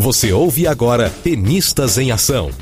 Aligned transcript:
Você 0.00 0.32
ouve 0.32 0.64
agora 0.68 1.10
Tenistas 1.10 1.98
em 1.98 2.12
Ação. 2.12 2.52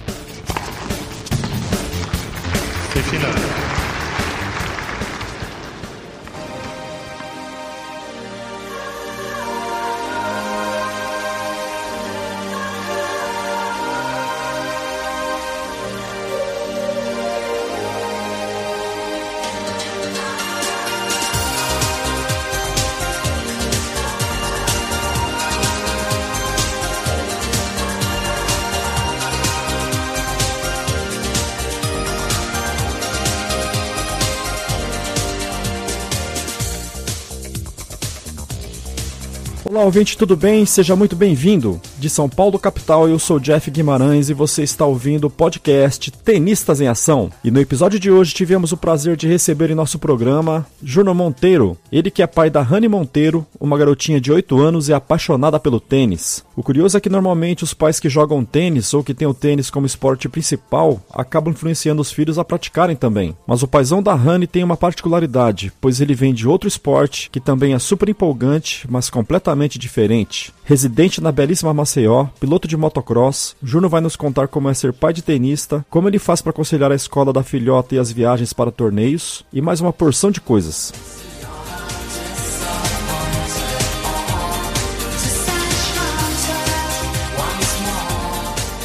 Olá, 39.69 39.83
ouvinte, 39.83 40.17
tudo 40.17 40.37
bem? 40.37 40.65
Seja 40.65 40.95
muito 40.95 41.17
bem-vindo. 41.17 41.81
De 41.99 42.11
São 42.11 42.29
Paulo, 42.29 42.59
capital, 42.59 43.09
eu 43.09 43.19
sou 43.19 43.41
Jeff 43.41 43.71
Guimarães 43.71 44.29
e 44.29 44.35
você 44.35 44.63
está 44.63 44.85
ouvindo 44.85 45.29
o 45.29 45.31
podcast 45.31 46.11
Tenistas 46.11 46.79
em 46.79 46.89
Ação. 46.89 47.31
E 47.43 47.51
no 47.51 47.59
episódio 47.59 47.99
de 47.99 48.11
hoje 48.11 48.35
tivemos 48.35 48.71
o 48.71 48.77
prazer 48.77 49.17
de 49.17 49.27
receber 49.27 49.71
em 49.71 49.75
nosso 49.75 49.99
programa 49.99 50.67
Júnior 50.83 51.15
Monteiro, 51.15 51.75
ele 51.91 52.11
que 52.11 52.23
é 52.23 52.27
pai 52.27 52.51
da 52.51 52.61
Rani 52.61 52.87
Monteiro, 52.87 53.47
uma 53.59 53.79
garotinha 53.79 54.21
de 54.21 54.31
8 54.31 54.61
anos 54.61 54.91
e 54.91 54.93
apaixonada 54.93 55.59
pelo 55.59 55.81
tênis. 55.81 56.45
O 56.55 56.63
curioso 56.63 56.99
é 56.99 57.01
que 57.01 57.09
normalmente 57.09 57.65
os 57.65 57.73
pais 57.73 57.99
que 57.99 58.11
jogam 58.11 58.45
tênis 58.45 58.93
ou 58.93 59.03
que 59.03 59.15
têm 59.15 59.27
o 59.27 59.35
tênis 59.35 59.71
como 59.71 59.87
esporte 59.87 60.29
principal 60.29 61.01
acabam 61.15 61.53
influenciando 61.53 62.03
os 62.03 62.13
filhos 62.13 62.39
a 62.39 62.45
praticarem 62.45 62.95
também. 62.95 63.35
Mas 63.47 63.63
o 63.63 63.69
paizão 63.69 64.03
da 64.03 64.15
Rani 64.15 64.47
tem 64.47 64.63
uma 64.63 64.77
particularidade, 64.77 65.73
pois 65.81 66.01
ele 66.03 66.15
vem 66.15 66.35
de 66.35 66.47
outro 66.47 66.69
esporte 66.69 67.31
que 67.31 67.41
também 67.41 67.73
é 67.73 67.79
super 67.79 68.09
empolgante, 68.11 68.87
mas 68.91 69.09
completamente 69.09 69.79
diferente. 69.79 70.53
Residente 70.65 71.21
na 71.21 71.33
belíssima 71.33 71.73
Maceió, 71.87 72.27
piloto 72.41 72.67
de 72.67 72.77
motocross, 72.77 73.55
Juno 73.63 73.89
vai 73.89 74.01
nos 74.01 74.17
contar 74.17 74.49
como 74.49 74.69
é 74.69 74.75
ser 74.75 74.93
pai 74.93 75.13
de 75.13 75.23
tenista, 75.23 75.87
como 75.89 76.09
ele 76.09 76.19
faz 76.19 76.43
para 76.43 76.53
conciliar 76.53 76.91
a 76.91 76.97
escola 76.97 77.33
da 77.33 77.45
filhota 77.45 77.95
e 77.95 77.99
as 78.01 78.11
viagens 78.11 78.53
para 78.53 78.73
torneios 78.73 79.45
e 79.53 79.63
mais 79.63 79.81
uma 79.81 79.93
porção 79.93 80.33
de 80.33 80.41
coisas. 80.41 80.93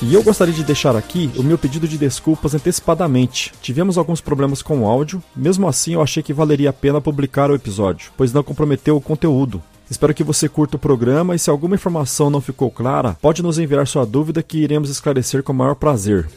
E 0.04 0.14
eu 0.14 0.22
gostaria 0.22 0.54
de 0.54 0.64
deixar 0.64 0.96
aqui 0.96 1.32
o 1.36 1.42
meu 1.42 1.58
pedido 1.58 1.88
de 1.88 1.98
desculpas 1.98 2.54
antecipadamente. 2.54 3.52
Tivemos 3.64 3.98
alguns 3.98 4.22
problemas 4.22 4.62
com 4.62 4.82
o 4.82 4.86
áudio, 4.86 5.24
mesmo 5.36 5.68
assim 5.68 5.94
eu 5.94 6.04
achei 6.04 6.22
que 6.22 6.34
valeria 6.34 6.70
a 6.70 6.74
pena 6.74 7.02
publicar 7.02 7.50
o 7.50 7.56
episódio, 7.56 8.12
pois 8.16 8.32
não 8.32 8.44
comprometeu 8.44 8.96
o 8.96 9.02
conteúdo. 9.02 9.62
Espero 9.92 10.14
que 10.14 10.24
você 10.24 10.48
curta 10.48 10.78
o 10.78 10.80
programa 10.80 11.36
e 11.36 11.40
se 11.40 11.50
alguma 11.50 11.76
informação 11.76 12.30
não 12.30 12.40
ficou 12.40 12.72
clara, 12.72 13.18
pode 13.22 13.44
nos 13.44 13.60
enviar 13.60 13.86
sua 13.86 14.06
dúvida 14.06 14.42
que 14.42 14.58
iremos 14.58 14.90
esclarecer 14.90 15.44
com 15.44 15.52
o 15.52 15.56
maior 15.56 15.76
prazer. 15.76 16.30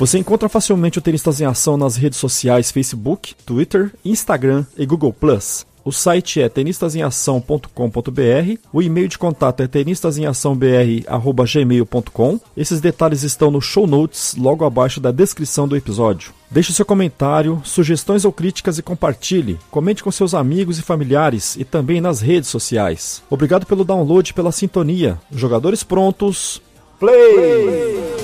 Você 0.00 0.18
encontra 0.18 0.48
facilmente 0.48 0.98
o 0.98 1.00
Tenistas 1.00 1.40
em 1.40 1.44
Ação 1.44 1.76
nas 1.76 1.94
redes 1.94 2.18
sociais 2.18 2.72
Facebook, 2.72 3.36
Twitter, 3.46 3.92
Instagram 4.04 4.66
e 4.76 4.84
Google+. 4.84 5.14
O 5.86 5.92
site 5.92 6.42
é 6.42 6.48
tenistasemação.com.br, 6.48 8.58
o 8.72 8.82
e-mail 8.82 9.06
de 9.06 9.16
contato 9.16 9.62
é 9.62 9.68
tenistasemaçãobr@gmail.com. 9.68 12.40
Esses 12.56 12.80
detalhes 12.80 13.22
estão 13.22 13.52
no 13.52 13.60
show 13.60 13.86
notes 13.86 14.34
logo 14.36 14.64
abaixo 14.64 14.98
da 14.98 15.12
descrição 15.12 15.68
do 15.68 15.76
episódio. 15.76 16.32
Deixe 16.50 16.72
seu 16.72 16.84
comentário, 16.84 17.62
sugestões 17.62 18.24
ou 18.24 18.32
críticas 18.32 18.78
e 18.78 18.82
compartilhe. 18.82 19.60
Comente 19.70 20.02
com 20.02 20.10
seus 20.10 20.34
amigos 20.34 20.80
e 20.80 20.82
familiares 20.82 21.54
e 21.54 21.64
também 21.64 22.00
nas 22.00 22.20
redes 22.20 22.50
sociais. 22.50 23.22
Obrigado 23.30 23.64
pelo 23.64 23.84
download 23.84 24.28
e 24.28 24.34
pela 24.34 24.50
sintonia. 24.50 25.20
Jogadores 25.30 25.84
prontos. 25.84 26.60
Play! 26.98 27.32
Play! 27.32 28.15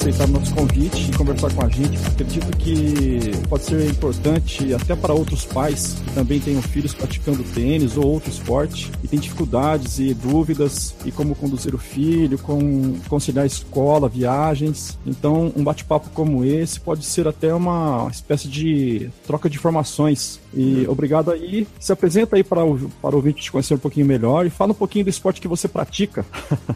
Aceitar 0.00 0.24
o 0.24 0.32
nosso 0.32 0.54
convite 0.54 1.10
e 1.10 1.14
conversar 1.14 1.52
com 1.52 1.64
a 1.64 1.68
gente. 1.68 1.98
Acredito 2.06 2.56
que 2.56 3.46
pode 3.48 3.64
ser 3.64 3.86
importante 3.90 4.72
até 4.72 4.96
para 4.96 5.12
outros 5.12 5.44
pais 5.44 6.00
que 6.06 6.14
também 6.14 6.40
tenham 6.40 6.62
filhos 6.62 6.94
praticando 6.94 7.44
tênis 7.44 7.98
ou 7.98 8.06
outro 8.06 8.30
esporte 8.30 8.90
e 9.04 9.08
têm 9.08 9.20
dificuldades 9.20 9.98
e 9.98 10.14
dúvidas 10.14 10.94
e 11.04 11.12
como 11.12 11.34
conduzir 11.34 11.74
o 11.74 11.78
filho, 11.78 12.38
com 12.38 12.98
conciliar 13.08 13.44
escola, 13.44 14.08
viagens. 14.08 14.98
Então, 15.06 15.52
um 15.54 15.62
bate-papo 15.62 16.08
como 16.14 16.44
esse 16.46 16.80
pode 16.80 17.04
ser 17.04 17.28
até 17.28 17.54
uma 17.54 18.08
espécie 18.10 18.48
de 18.48 19.10
troca 19.26 19.50
de 19.50 19.58
informações. 19.58 20.40
E 20.54 20.86
obrigado 20.88 21.30
aí. 21.30 21.68
Se 21.78 21.92
apresenta 21.92 22.36
aí 22.36 22.42
para 22.42 22.64
o, 22.64 22.88
para 23.02 23.14
o 23.14 23.16
ouvinte 23.16 23.42
te 23.42 23.52
conhecer 23.52 23.74
um 23.74 23.78
pouquinho 23.78 24.06
melhor 24.06 24.46
e 24.46 24.50
fala 24.50 24.72
um 24.72 24.74
pouquinho 24.74 25.04
do 25.04 25.10
esporte 25.10 25.42
que 25.42 25.48
você 25.48 25.68
pratica. 25.68 26.24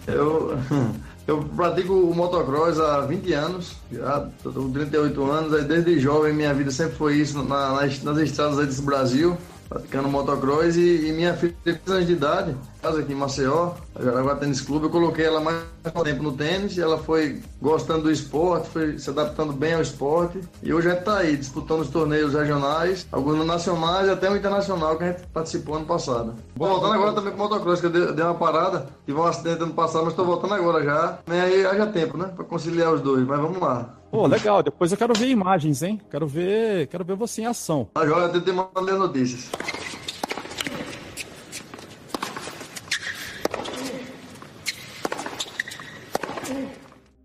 Eu. 0.07 0.59
Eu 1.27 1.43
pratico 1.43 1.95
o 1.95 2.15
motocross 2.15 2.79
há 2.79 3.01
20 3.01 3.33
anos, 3.33 3.77
já 3.91 4.29
estou 4.37 4.53
com 4.53 4.73
38 4.73 5.31
anos, 5.31 5.65
desde 5.65 5.99
jovem 5.99 6.35
minha 6.35 6.53
vida 6.53 6.71
sempre 6.71 6.97
foi 6.97 7.17
isso 7.17 7.43
na, 7.43 7.73
nas, 7.73 8.03
nas 8.03 8.19
estradas 8.19 8.67
desse 8.67 8.83
Brasil 8.83 9.37
praticando 9.69 10.09
motocross 10.09 10.77
e, 10.77 11.09
e 11.09 11.13
minha 11.13 11.35
filha 11.35 11.55
tem 11.65 11.75
3 11.75 11.91
anos 11.97 12.07
de 12.07 12.13
idade, 12.13 12.57
casa 12.85 13.01
aqui 13.01 13.15
em 13.15 13.17
Maceió, 13.17 13.71
Jaraguá 13.99 14.37
Tênis 14.37 14.61
Clube, 14.61 14.85
eu 14.85 14.91
coloquei 14.91 15.25
ela 15.25 15.41
mais 15.41 15.57
tempo 16.05 16.23
no 16.23 16.33
tênis 16.33 16.77
e 16.77 16.83
ela 16.83 16.99
foi 16.99 17.41
gostando 17.61 18.03
do 18.03 18.11
esporte, 18.11 18.69
foi 18.69 18.99
se 18.99 19.09
adaptando 19.09 19.55
bem 19.55 19.73
ao 19.73 19.81
esporte 19.81 20.39
e 20.63 20.75
hoje 20.75 20.89
a 20.89 20.91
gente 20.91 21.01
está 21.01 21.17
aí 21.17 21.35
disputando 21.35 21.81
os 21.81 21.89
torneios 21.89 22.35
regionais, 22.35 23.07
alguns 23.11 23.43
nacionais 23.47 24.07
e 24.07 24.11
até 24.11 24.31
o 24.31 24.37
internacional 24.37 24.99
que 24.99 25.05
a 25.05 25.13
gente 25.13 25.27
participou 25.29 25.77
ano 25.77 25.87
passado. 25.87 26.35
Vou 26.55 26.69
voltando 26.69 26.93
agora 26.93 27.15
também 27.15 27.33
pro 27.33 27.43
motocross, 27.43 27.81
que 27.81 27.87
eu 27.87 27.91
dei, 27.91 28.13
dei 28.13 28.25
uma 28.25 28.35
parada, 28.35 28.87
tive 29.07 29.19
um 29.19 29.25
acidente 29.25 29.63
ano 29.63 29.73
passado, 29.73 30.03
mas 30.05 30.13
estou 30.13 30.27
voltando 30.27 30.53
agora 30.53 30.85
já. 30.85 31.19
E 31.27 31.33
aí 31.33 31.65
haja 31.65 31.87
tempo, 31.87 32.19
né, 32.19 32.31
para 32.37 32.45
conciliar 32.45 32.93
os 32.93 33.01
dois, 33.01 33.27
mas 33.27 33.41
vamos 33.41 33.63
lá. 33.63 33.95
Pô, 34.11 34.27
legal. 34.27 34.63
Depois 34.63 34.93
eu 34.93 34.99
quero 34.99 35.15
ver 35.15 35.29
imagens, 35.29 35.83
hein? 35.83 36.01
Quero 36.11 36.27
ver, 36.27 36.87
quero 36.89 37.05
ver 37.05 37.17
você 37.17 37.43
em 37.43 37.47
ação. 37.47 37.89
Joia, 37.97 38.27
eu 38.27 38.33
tentei 38.33 38.53
mandar 38.53 38.93
as 38.93 38.99
notícias. 38.99 39.51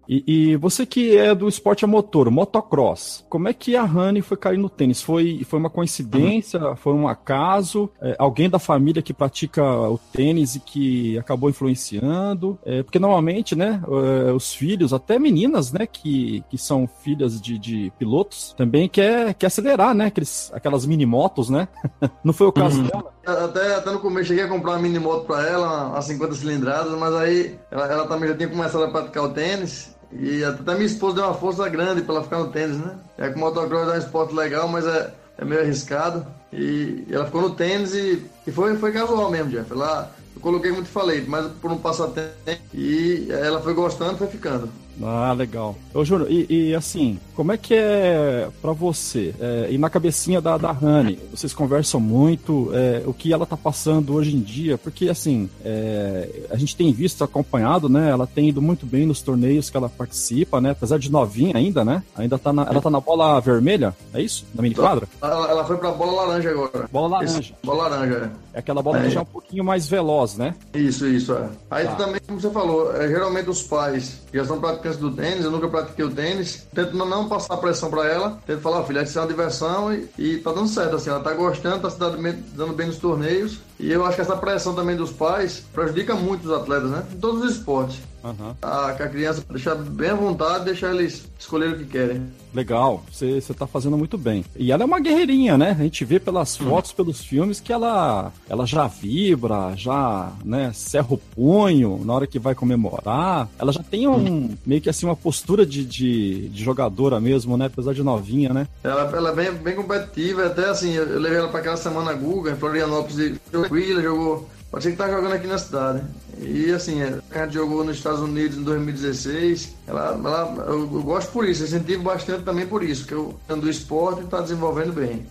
E, 0.10 0.24
e, 0.26 0.56
você 0.56 0.88
que 0.88 1.16
é 1.16 1.36
do 1.36 1.48
esporte 1.48 1.86
a 1.86 1.88
motor, 1.88 2.32
motocross, 2.32 3.24
como 3.30 3.48
é 3.48 3.54
que 3.54 3.76
a 3.76 3.84
Rani 3.84 4.24
foi 4.24 4.36
cair 4.38 4.58
no 4.58 4.68
tênis? 4.68 5.04
Foi, 5.04 5.46
foi 5.48 5.60
uma 5.60 5.70
coincidência? 5.70 6.60
Uhum. 6.60 6.76
Foi 6.76 6.94
um 6.94 7.08
acaso? 7.08 7.92
É, 8.02 8.16
alguém 8.18 8.50
da 8.50 8.58
família 8.58 9.04
que 9.04 9.14
pratica 9.14 9.64
o 9.64 10.00
tênis 10.12 10.56
e 10.56 10.60
que 10.60 11.16
acabou 11.20 11.48
influenciando? 11.48 12.58
É, 12.66 12.82
porque 12.82 12.98
normalmente, 12.98 13.56
né, 13.56 13.84
é, 14.28 14.32
os 14.32 14.52
filhos, 14.52 14.94
até 14.94 15.20
meninas, 15.20 15.72
né, 15.72 15.86
que, 15.86 16.44
que 16.50 16.58
são 16.58 16.88
filhas 16.88 17.40
de, 17.40 17.60
de 17.60 17.94
pilotos, 18.00 18.56
também 18.58 18.90
quer, 18.90 19.36
quer 19.36 19.46
acelerar, 19.46 19.94
né, 19.94 20.08
aqueles, 20.08 20.50
aquelas 20.56 20.88
mini 20.88 21.06
motos, 21.06 21.52
né? 21.52 21.68
Não 22.24 22.34
foi 22.34 22.48
o 22.48 22.52
caso 22.52 22.82
uhum. 22.82 22.88
dela? 22.88 23.14
Até, 23.28 23.76
até 23.76 23.92
no 23.92 24.00
começo 24.00 24.30
cheguei 24.30 24.46
a 24.46 24.48
comprar 24.48 24.72
uma 24.72 24.80
mini 24.80 24.98
moto 24.98 25.26
pra 25.28 25.48
ela, 25.48 25.96
a 25.96 26.02
50 26.02 26.34
cilindradas, 26.34 26.98
mas 26.98 27.14
aí 27.14 27.60
ela, 27.70 27.86
ela 27.86 28.08
também 28.08 28.28
já 28.28 28.36
tinha 28.36 28.50
começado 28.50 28.86
a 28.86 28.90
praticar 28.90 29.24
o 29.24 29.30
tênis 29.30 29.99
e 30.12 30.44
até 30.44 30.74
minha 30.74 30.86
esposa 30.86 31.16
deu 31.16 31.26
uma 31.26 31.34
força 31.34 31.68
grande 31.70 32.02
pra 32.02 32.16
ela 32.16 32.24
ficar 32.24 32.40
no 32.40 32.52
tênis, 32.52 32.78
né? 32.78 32.98
É 33.18 33.30
que 33.30 33.36
o 33.36 33.40
motocross 33.40 33.90
é 33.90 33.96
um 33.96 34.00
esporte 34.00 34.34
legal, 34.34 34.68
mas 34.68 34.86
é, 34.86 35.14
é 35.38 35.46
meio 35.46 35.62
arriscado. 35.62 36.26
E, 36.52 37.06
e 37.08 37.10
ela 37.12 37.26
ficou 37.26 37.42
no 37.42 37.52
tênis 37.52 37.94
e, 37.94 38.26
e 38.48 38.52
foi, 38.52 38.76
foi 38.78 38.92
casual 38.92 39.30
mesmo, 39.30 39.52
Jeff. 39.52 39.72
Ela, 39.72 40.12
eu 40.36 40.42
coloquei 40.42 40.72
muito 40.72 40.90
falei, 40.90 41.24
mas 41.28 41.52
por 41.62 41.72
um 41.72 41.78
passatempo. 41.78 42.34
E 42.74 43.28
ela 43.30 43.62
foi 43.62 43.74
gostando, 43.74 44.18
foi 44.18 44.28
ficando. 44.28 44.70
Ah, 45.01 45.34
legal. 45.34 45.75
Ô, 45.94 46.04
Júnior, 46.04 46.30
e, 46.31 46.46
e, 46.50 46.75
assim, 46.75 47.19
como 47.36 47.51
é 47.51 47.57
que 47.57 47.74
é 47.74 48.50
para 48.62 48.72
você? 48.72 49.34
É, 49.40 49.68
e 49.72 49.78
na 49.78 49.90
cabecinha 49.90 50.42
da, 50.42 50.57
da 50.57 50.72
Rani, 50.72 51.18
vocês 51.31 51.54
conversam 51.54 52.00
muito, 52.00 52.69
é, 52.74 53.01
o 53.06 53.13
que 53.13 53.31
ela 53.31 53.46
tá 53.46 53.56
passando 53.56 54.13
hoje 54.13 54.36
em 54.36 54.40
dia? 54.40 54.78
Porque, 54.78 55.10
assim, 55.10 55.50
é, 55.63 56.48
a 56.50 56.56
gente 56.56 56.75
tem 56.75 56.92
visto, 56.92 57.24
acompanhado, 57.24 57.88
né? 57.88 58.10
Ela 58.10 58.28
tem 58.28 58.50
ido 58.50 58.62
muito 58.62 58.86
bem 58.86 59.06
nos 59.06 59.22
torneios 59.22 59.69
que 59.69 59.78
ela 59.78 59.90
participa, 59.90 60.60
né? 60.60 60.72
Apesar 60.72 61.00
de 61.00 61.12
novinha 61.12 61.56
ainda, 61.56 61.86
né? 61.86 62.04
Ainda 62.16 62.38
tá 62.38 62.52
na, 62.52 62.63
ela 62.63 62.81
tá 62.81 62.90
na 62.90 63.00
bola 63.00 63.40
vermelha, 63.40 63.95
é 64.13 64.22
isso? 64.22 64.45
Na 64.54 64.62
mini 64.62 64.75
quadra? 64.75 65.07
Ela, 65.22 65.50
ela 65.50 65.66
foi 65.66 65.78
pra 65.78 65.92
bola 65.92 66.24
laranja 66.24 66.50
agora. 66.52 66.90
Bola 66.92 67.07
laranja. 67.07 67.40
Isso, 67.40 67.54
bola 67.63 67.88
laranja, 67.88 68.31
é. 68.54 68.57
É 68.57 68.60
aquela 68.60 68.81
bola 68.81 69.02
que 69.02 69.10
já 69.10 69.19
é 69.19 69.24
um 69.24 69.25
pouquinho 69.25 69.63
mais 69.63 69.88
veloz, 69.88 70.36
né? 70.38 70.56
Isso, 70.74 71.07
isso, 71.07 71.34
é. 71.34 71.50
Aí 71.72 71.86
tá. 71.86 71.95
também, 71.95 72.19
como 72.28 72.40
você 72.40 72.50
falou, 72.50 72.95
é, 72.95 73.07
geralmente 73.07 73.50
os 73.50 73.63
pais 73.63 74.22
já 74.34 74.42
estão 74.42 74.60
praticando 74.60 74.89
do 74.98 75.12
tênis, 75.12 75.44
eu 75.44 75.52
nunca 75.52 75.68
pratiquei 75.68 76.06
o 76.06 76.12
tênis. 76.12 76.68
Tento 76.74 76.96
não 76.96 77.28
passar 77.28 77.58
pressão 77.58 77.90
para 77.90 78.08
ela, 78.08 78.40
tento 78.46 78.62
falar, 78.62 78.84
filha, 78.86 79.04
isso 79.04 79.18
é 79.18 79.22
uma 79.22 79.28
diversão 79.28 79.94
e, 79.94 80.10
e 80.18 80.38
tá 80.38 80.52
dando 80.52 80.68
certo, 80.68 80.96
assim, 80.96 81.10
ela 81.10 81.20
tá 81.20 81.34
gostando, 81.34 81.82
tá 81.82 81.90
se 81.90 82.00
dando 82.00 82.22
bem, 82.22 82.44
dando 82.56 82.74
bem 82.74 82.88
nos 82.88 82.98
torneios. 82.98 83.60
E 83.80 83.92
eu 83.92 84.06
acho 84.06 84.16
que 84.16 84.22
essa 84.22 84.36
pressão 84.36 84.76
também 84.76 84.96
dos 84.96 85.12
pais 85.12 85.64
prejudica 85.74 86.14
muito 86.14 86.46
os 86.46 86.52
atletas, 86.52 86.92
né? 86.92 87.06
Em 87.14 87.18
todos 87.18 87.44
os 87.44 87.56
esportes. 87.56 88.00
Uhum. 88.24 88.54
A, 88.62 88.94
que 88.94 89.04
a 89.04 89.08
criança 89.08 89.44
deixar 89.50 89.76
bem 89.76 90.10
à 90.10 90.16
vontade, 90.16 90.66
deixar 90.66 90.94
eles 90.94 91.26
escolherem 91.40 91.76
o 91.76 91.78
que 91.78 91.86
querem. 91.86 92.30
Legal, 92.54 93.04
você 93.12 93.38
está 93.38 93.66
fazendo 93.66 93.98
muito 93.98 94.18
bem. 94.18 94.44
E 94.58 94.72
ela 94.72 94.84
é 94.84 94.86
uma 94.86 95.00
guerreirinha, 95.00 95.58
né? 95.58 95.76
A 95.80 95.84
gente 95.84 96.04
vê 96.04 96.20
pelas 96.20 96.60
uhum. 96.60 96.70
fotos, 96.70 96.92
pelos 96.92 97.24
filmes, 97.24 97.60
que 97.60 97.72
ela, 97.72 98.34
ela 98.50 98.66
já 98.66 98.88
vibra, 98.88 99.74
já 99.76 100.31
né, 100.44 100.72
serra 100.74 101.08
o 101.12 101.18
punho 101.18 102.02
na 102.04 102.14
hora 102.14 102.28
que 102.28 102.40
vai 102.40 102.56
comemorar. 102.56 103.48
Ela 103.58 103.72
já 103.72 103.84
tem 103.84 104.08
um 104.08 104.56
meio 104.66 104.81
que 104.81 104.90
assim 104.90 105.06
uma 105.06 105.16
postura 105.16 105.66
de, 105.66 105.86
de, 105.86 106.50
de, 106.50 106.64
jogadora 106.64 107.20
mesmo, 107.20 107.56
né? 107.56 107.68
Apesar 107.68 107.94
de 107.94 108.04
novinha, 108.04 108.52
né? 108.52 108.68
Ela, 108.84 109.04
ela 109.16 109.30
é 109.30 109.36
bem, 109.36 109.54
bem 109.54 109.76
competitiva, 109.76 110.48
até 110.48 110.66
assim, 110.70 110.94
eu 110.94 111.20
levei 111.20 111.38
ela 111.38 111.48
para 111.48 111.60
aquela 111.60 111.78
semana 111.78 112.14
Guga, 112.14 112.52
em 112.52 112.56
Florianópolis, 112.56 113.18
e 113.18 113.40
tranquila, 113.69 114.01
jogou 114.01 114.50
Pode 114.71 114.83
ser 114.83 114.92
que 114.92 114.98
tá 114.98 115.10
jogando 115.10 115.33
aqui 115.33 115.48
na 115.48 115.57
cidade. 115.57 116.04
E 116.38 116.71
assim, 116.71 117.01
é, 117.01 117.19
a 117.31 117.44
gente 117.44 117.56
jogou 117.56 117.83
nos 117.83 117.98
Estados 117.98 118.19
Unidos 118.19 118.56
em 118.56 118.62
2016. 118.62 119.74
Ela, 119.88 120.12
ela, 120.13 120.66
eu, 120.68 120.81
eu 120.81 121.01
gosto 121.01 121.31
por 121.31 121.44
isso, 121.44 121.63
eu 121.63 121.68
incentivo 121.68 122.04
bastante 122.04 122.44
também 122.44 122.68
por 122.68 122.83
isso, 122.83 123.07
que 123.07 123.13
eu 123.13 123.33
ando 123.50 123.62
do 123.62 123.69
esporte 123.69 124.21
e 124.21 124.25
tá 124.25 124.42
desenvolvendo 124.42 124.94
bem. 124.94 125.25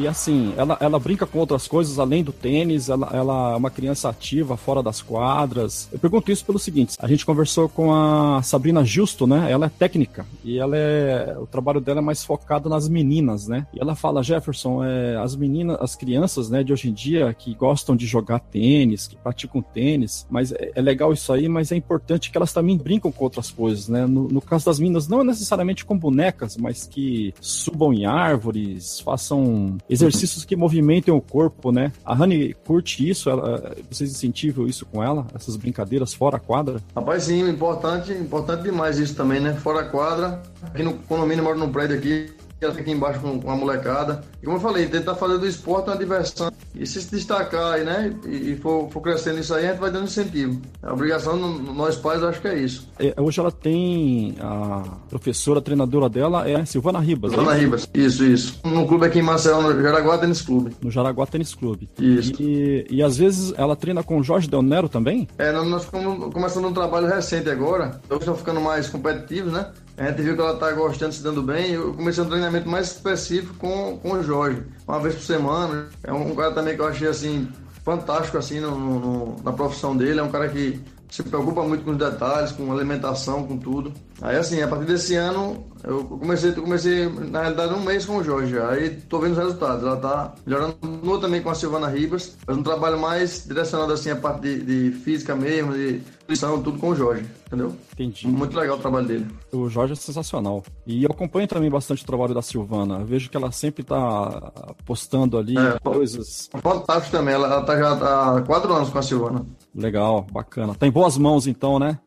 E 0.00 0.08
assim, 0.08 0.54
ela, 0.56 0.78
ela 0.80 0.98
brinca 0.98 1.26
com 1.26 1.38
outras 1.38 1.68
coisas 1.68 1.98
além 1.98 2.24
do 2.24 2.32
tênis, 2.32 2.88
ela, 2.88 3.10
ela 3.12 3.52
é 3.52 3.56
uma 3.56 3.70
criança 3.70 4.08
ativa 4.08 4.56
fora 4.56 4.82
das 4.82 5.02
quadras. 5.02 5.90
Eu 5.92 5.98
pergunto 5.98 6.32
isso 6.32 6.42
pelo 6.42 6.58
seguinte: 6.58 6.96
a 6.98 7.06
gente 7.06 7.26
conversou 7.26 7.68
com 7.68 7.92
a 7.92 8.40
Sabrina 8.42 8.82
Justo, 8.82 9.26
né? 9.26 9.52
Ela 9.52 9.66
é 9.66 9.68
técnica 9.68 10.24
e 10.42 10.58
ela 10.58 10.74
é. 10.74 11.36
O 11.38 11.46
trabalho 11.46 11.82
dela 11.82 11.98
é 11.98 12.02
mais 12.02 12.24
focado 12.24 12.66
nas 12.70 12.88
meninas, 12.88 13.46
né? 13.46 13.66
E 13.74 13.78
ela 13.78 13.94
fala, 13.94 14.22
Jefferson, 14.22 14.82
é, 14.82 15.18
as 15.18 15.36
meninas, 15.36 15.76
as 15.82 15.94
crianças, 15.94 16.48
né, 16.48 16.64
de 16.64 16.72
hoje 16.72 16.88
em 16.88 16.94
dia 16.94 17.34
que 17.34 17.54
gostam 17.54 17.94
de 17.94 18.06
jogar 18.06 18.38
tênis, 18.38 19.06
que 19.06 19.16
praticam 19.16 19.60
tênis, 19.60 20.26
mas 20.30 20.50
é, 20.50 20.72
é 20.76 20.80
legal 20.80 21.12
isso 21.12 21.30
aí, 21.30 21.46
mas 21.46 21.72
é 21.72 21.76
importante 21.76 22.30
que 22.30 22.38
elas 22.38 22.54
também 22.54 22.78
brincam 22.78 23.12
com 23.12 23.22
outras 23.22 23.50
coisas, 23.50 23.86
né? 23.86 24.06
No, 24.06 24.28
no 24.28 24.40
caso 24.40 24.64
das 24.64 24.78
meninas, 24.78 25.08
não 25.08 25.22
necessariamente 25.22 25.84
com 25.84 25.98
bonecas, 25.98 26.56
mas 26.56 26.86
que 26.86 27.34
subam 27.38 27.92
em 27.92 28.06
árvores, 28.06 28.98
façam 29.00 29.76
exercícios 29.90 30.44
que 30.44 30.54
movimentem 30.54 31.12
o 31.12 31.20
corpo, 31.20 31.72
né? 31.72 31.92
A 32.04 32.14
Rani 32.14 32.54
curte 32.64 33.08
isso, 33.08 33.28
ela, 33.28 33.74
vocês 33.90 34.10
incentivam 34.10 34.66
isso 34.66 34.86
com 34.86 35.02
ela, 35.02 35.26
essas 35.34 35.56
brincadeiras 35.56 36.14
fora 36.14 36.36
a 36.36 36.40
quadra? 36.40 36.80
Rapaz, 36.94 37.24
sim, 37.24 37.48
importante, 37.48 38.12
importante 38.12 38.62
demais 38.62 38.98
isso 38.98 39.16
também, 39.16 39.40
né? 39.40 39.54
Fora 39.54 39.80
a 39.80 39.84
quadra. 39.84 40.40
Aqui 40.62 40.82
no 40.82 40.94
condomínio, 40.94 41.42
moro 41.42 41.58
num 41.58 41.72
prédio 41.72 41.96
aqui, 41.96 42.30
ela 42.64 42.74
fica 42.74 42.90
embaixo 42.90 43.20
com, 43.20 43.40
com 43.40 43.50
a 43.50 43.56
molecada. 43.56 44.22
E 44.42 44.44
como 44.44 44.56
eu 44.56 44.60
falei, 44.60 44.86
tentar 44.86 45.14
fazer 45.14 45.38
do 45.38 45.46
esporte 45.46 45.88
uma 45.88 45.96
diversão. 45.96 46.50
E 46.74 46.86
se 46.86 47.00
se 47.00 47.10
destacar 47.10 47.74
aí, 47.74 47.84
né? 47.84 48.14
E, 48.26 48.52
e 48.52 48.56
for, 48.56 48.88
for, 48.90 49.00
crescendo 49.00 49.40
isso 49.40 49.54
aí, 49.54 49.66
a 49.66 49.70
gente 49.70 49.80
vai 49.80 49.90
dando 49.90 50.04
incentivo. 50.04 50.60
A 50.82 50.92
obrigação, 50.92 51.36
nós 51.36 51.96
pais, 51.96 52.22
acho 52.22 52.40
que 52.40 52.48
é 52.48 52.58
isso. 52.58 52.88
É, 52.98 53.14
hoje 53.20 53.40
ela 53.40 53.50
tem 53.50 54.36
a 54.40 54.82
professora, 55.08 55.58
a 55.58 55.62
treinadora 55.62 56.08
dela 56.08 56.48
é 56.48 56.64
Silvana 56.64 57.00
Ribas. 57.00 57.32
Silvana 57.32 57.56
é 57.56 57.60
Ribas, 57.60 57.88
isso, 57.94 58.24
isso. 58.24 58.60
No 58.64 58.86
clube 58.86 59.06
aqui 59.06 59.18
em 59.18 59.22
Marcelo, 59.22 59.62
no 59.62 59.82
Jaraguá 59.82 60.18
Tênis 60.18 60.42
Clube. 60.42 60.76
No 60.82 60.90
Jaraguá 60.90 61.26
Tênis 61.26 61.54
Clube. 61.54 61.88
Isso. 61.98 62.32
E, 62.40 62.86
e 62.90 63.02
às 63.02 63.16
vezes 63.16 63.52
ela 63.56 63.74
treina 63.74 64.02
com 64.02 64.18
o 64.18 64.22
Jorge 64.22 64.48
Del 64.48 64.62
Nero 64.62 64.88
também? 64.88 65.28
É, 65.38 65.52
nós 65.52 65.84
estamos 65.84 66.32
começando 66.32 66.66
um 66.66 66.72
trabalho 66.72 67.06
recente 67.06 67.48
agora. 67.50 68.00
Então 68.04 68.18
estão 68.18 68.36
ficando 68.36 68.60
mais 68.60 68.88
competitivos, 68.88 69.52
né? 69.52 69.70
A 70.00 70.06
gente 70.06 70.22
viu 70.22 70.34
que 70.34 70.40
ela 70.40 70.54
está 70.54 70.72
gostando, 70.72 71.12
se 71.12 71.22
dando 71.22 71.42
bem. 71.42 71.72
Eu 71.72 71.92
comecei 71.92 72.24
um 72.24 72.26
treinamento 72.26 72.66
mais 72.66 72.86
específico 72.86 73.54
com, 73.56 73.98
com 73.98 74.12
o 74.12 74.22
Jorge, 74.22 74.62
uma 74.88 74.98
vez 74.98 75.14
por 75.14 75.24
semana. 75.24 75.90
É 76.02 76.10
um 76.10 76.34
cara 76.34 76.52
também 76.52 76.74
que 76.74 76.80
eu 76.80 76.86
achei 76.86 77.06
assim 77.06 77.46
fantástico 77.84 78.38
assim 78.38 78.60
no, 78.60 78.78
no, 78.78 79.36
na 79.44 79.52
profissão 79.52 79.94
dele. 79.94 80.20
É 80.20 80.22
um 80.22 80.30
cara 80.30 80.48
que 80.48 80.80
se 81.10 81.22
preocupa 81.22 81.64
muito 81.64 81.84
com 81.84 81.90
os 81.90 81.98
detalhes, 81.98 82.50
com 82.50 82.72
alimentação, 82.72 83.46
com 83.46 83.58
tudo. 83.58 83.92
Aí 84.22 84.38
assim, 84.38 84.62
a 84.62 84.68
partir 84.68 84.86
desse 84.86 85.16
ano, 85.16 85.66
eu 85.84 86.04
comecei, 86.04 86.52
comecei 86.52 87.06
na 87.06 87.42
realidade 87.42 87.74
um 87.74 87.82
mês 87.82 88.06
com 88.06 88.16
o 88.16 88.24
Jorge. 88.24 88.58
Aí 88.58 89.02
tô 89.06 89.18
vendo 89.18 89.32
os 89.32 89.38
resultados. 89.38 89.82
Ela 89.82 89.96
tá 89.98 90.34
melhorando 90.46 90.78
também 91.20 91.42
com 91.42 91.50
a 91.50 91.54
Silvana 91.54 91.88
Ribas, 91.88 92.38
faz 92.46 92.56
um 92.56 92.62
trabalho 92.62 92.98
mais 92.98 93.44
direcionado 93.46 93.92
assim 93.92 94.08
a 94.08 94.16
parte 94.16 94.40
de, 94.40 94.62
de 94.62 94.96
física 94.98 95.36
mesmo, 95.36 95.74
de 95.74 96.00
nutrição, 96.30 96.62
tudo 96.62 96.78
com 96.78 96.90
o 96.90 96.94
Jorge, 96.94 97.26
entendeu? 97.46 97.74
Entendi. 97.92 98.28
Muito 98.28 98.56
legal 98.56 98.76
o 98.76 98.80
trabalho 98.80 99.06
dele. 99.06 99.26
O 99.52 99.68
Jorge 99.68 99.92
é 99.94 99.96
sensacional. 99.96 100.62
E 100.86 101.02
eu 101.02 101.10
acompanho 101.10 101.48
também 101.48 101.68
bastante 101.68 102.02
o 102.02 102.06
trabalho 102.06 102.32
da 102.32 102.42
Silvana. 102.42 102.98
Eu 103.00 103.04
vejo 103.04 103.28
que 103.28 103.36
ela 103.36 103.50
sempre 103.50 103.82
tá 103.82 104.52
postando 104.84 105.36
ali 105.36 105.58
é, 105.58 105.78
coisas. 105.80 106.48
Fantástico 106.62 107.16
também. 107.16 107.34
Ela, 107.34 107.48
ela 107.48 107.62
tá 107.62 107.76
já 107.76 107.92
há 107.92 108.42
quatro 108.42 108.72
anos 108.72 108.90
com 108.90 108.98
a 108.98 109.02
Silvana. 109.02 109.44
Legal, 109.74 110.26
bacana. 110.32 110.74
Tá 110.74 110.86
em 110.86 110.90
boas 110.90 111.18
mãos 111.18 111.46
então, 111.46 111.78
né? 111.78 111.98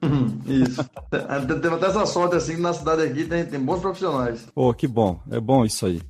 isso. 0.48 0.84
Teve 1.62 1.76
até 1.76 1.88
essa 1.88 2.06
sorte 2.06 2.36
assim 2.36 2.58
na 2.58 2.74
cidade 2.74 3.02
aqui, 3.02 3.26
tem, 3.26 3.46
tem 3.46 3.60
bons 3.60 3.80
profissionais. 3.80 4.48
Pô, 4.56 4.74
que 4.74 4.88
bom. 4.88 5.20
É 5.30 5.40
bom 5.40 5.66
isso 5.66 5.86
aí. 5.86 6.02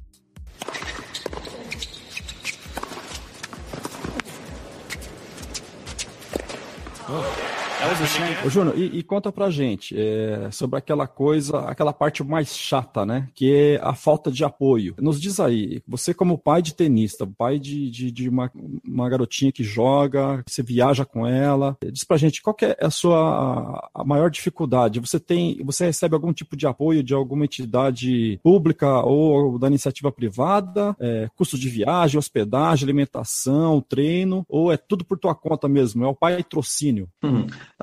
Ô, 8.46 8.50
Júnior, 8.50 8.78
e, 8.78 9.00
e, 9.00 9.04
conta 9.04 9.32
pra 9.32 9.50
gente 9.50 9.96
é, 9.98 10.50
sobre 10.52 10.78
aquela 10.78 11.08
coisa, 11.08 11.60
aquela 11.60 11.94
parte 11.94 12.24
mais 12.24 12.56
chata, 12.56 13.06
né? 13.06 13.30
Que 13.36 13.54
é 13.54 13.80
a 13.82 13.94
falta 13.94 14.32
de 14.32 14.44
apoio. 14.44 14.96
Nos 15.00 15.22
diz 15.22 15.40
aí, 15.40 15.82
você 15.88 16.14
como 16.14 16.38
pai 16.38 16.62
de 16.62 16.74
tenista, 16.74 17.28
pai 17.28 17.60
de, 17.60 17.90
de, 17.90 18.12
de 18.12 18.30
uma, 18.30 18.52
uma 18.86 19.10
garotinha 19.10 19.52
que 19.52 19.64
joga, 19.64 20.44
que 20.44 20.52
você 20.52 20.64
viaja 20.64 21.06
com 21.06 21.28
ela, 21.28 21.78
diz 21.92 22.04
pra 22.04 22.18
gente 22.18 22.42
qual 22.42 22.56
é 22.62 22.86
a 22.86 22.90
sua 22.90 23.90
a 23.94 24.04
maior 24.04 24.30
dificuldade. 24.30 25.00
Você 25.00 25.20
tem, 25.20 25.62
você 25.64 25.86
recebe 25.86 26.16
algum 26.16 26.34
tipo 26.34 26.56
de 26.56 26.66
apoio 26.66 27.04
de 27.04 27.14
alguma 27.14 27.46
entidade 27.46 28.40
pública 28.44 29.02
ou 29.02 29.60
da 29.60 29.68
iniciativa 29.68 30.12
privada? 30.12 30.96
É, 31.00 31.30
custo 31.36 31.58
de 31.58 31.70
viagem, 31.70 32.18
hospedagem, 32.18 32.86
alimentação, 32.86 33.82
treino, 33.82 34.46
ou 34.50 34.72
é 34.72 34.78
tudo 34.78 35.06
por 35.06 35.18
tua 35.18 35.36
conta 35.36 35.68
mesmo? 35.68 36.04
É 36.04 36.08
o 36.08 36.16
pai 36.16 36.44
trocínio? 36.44 37.08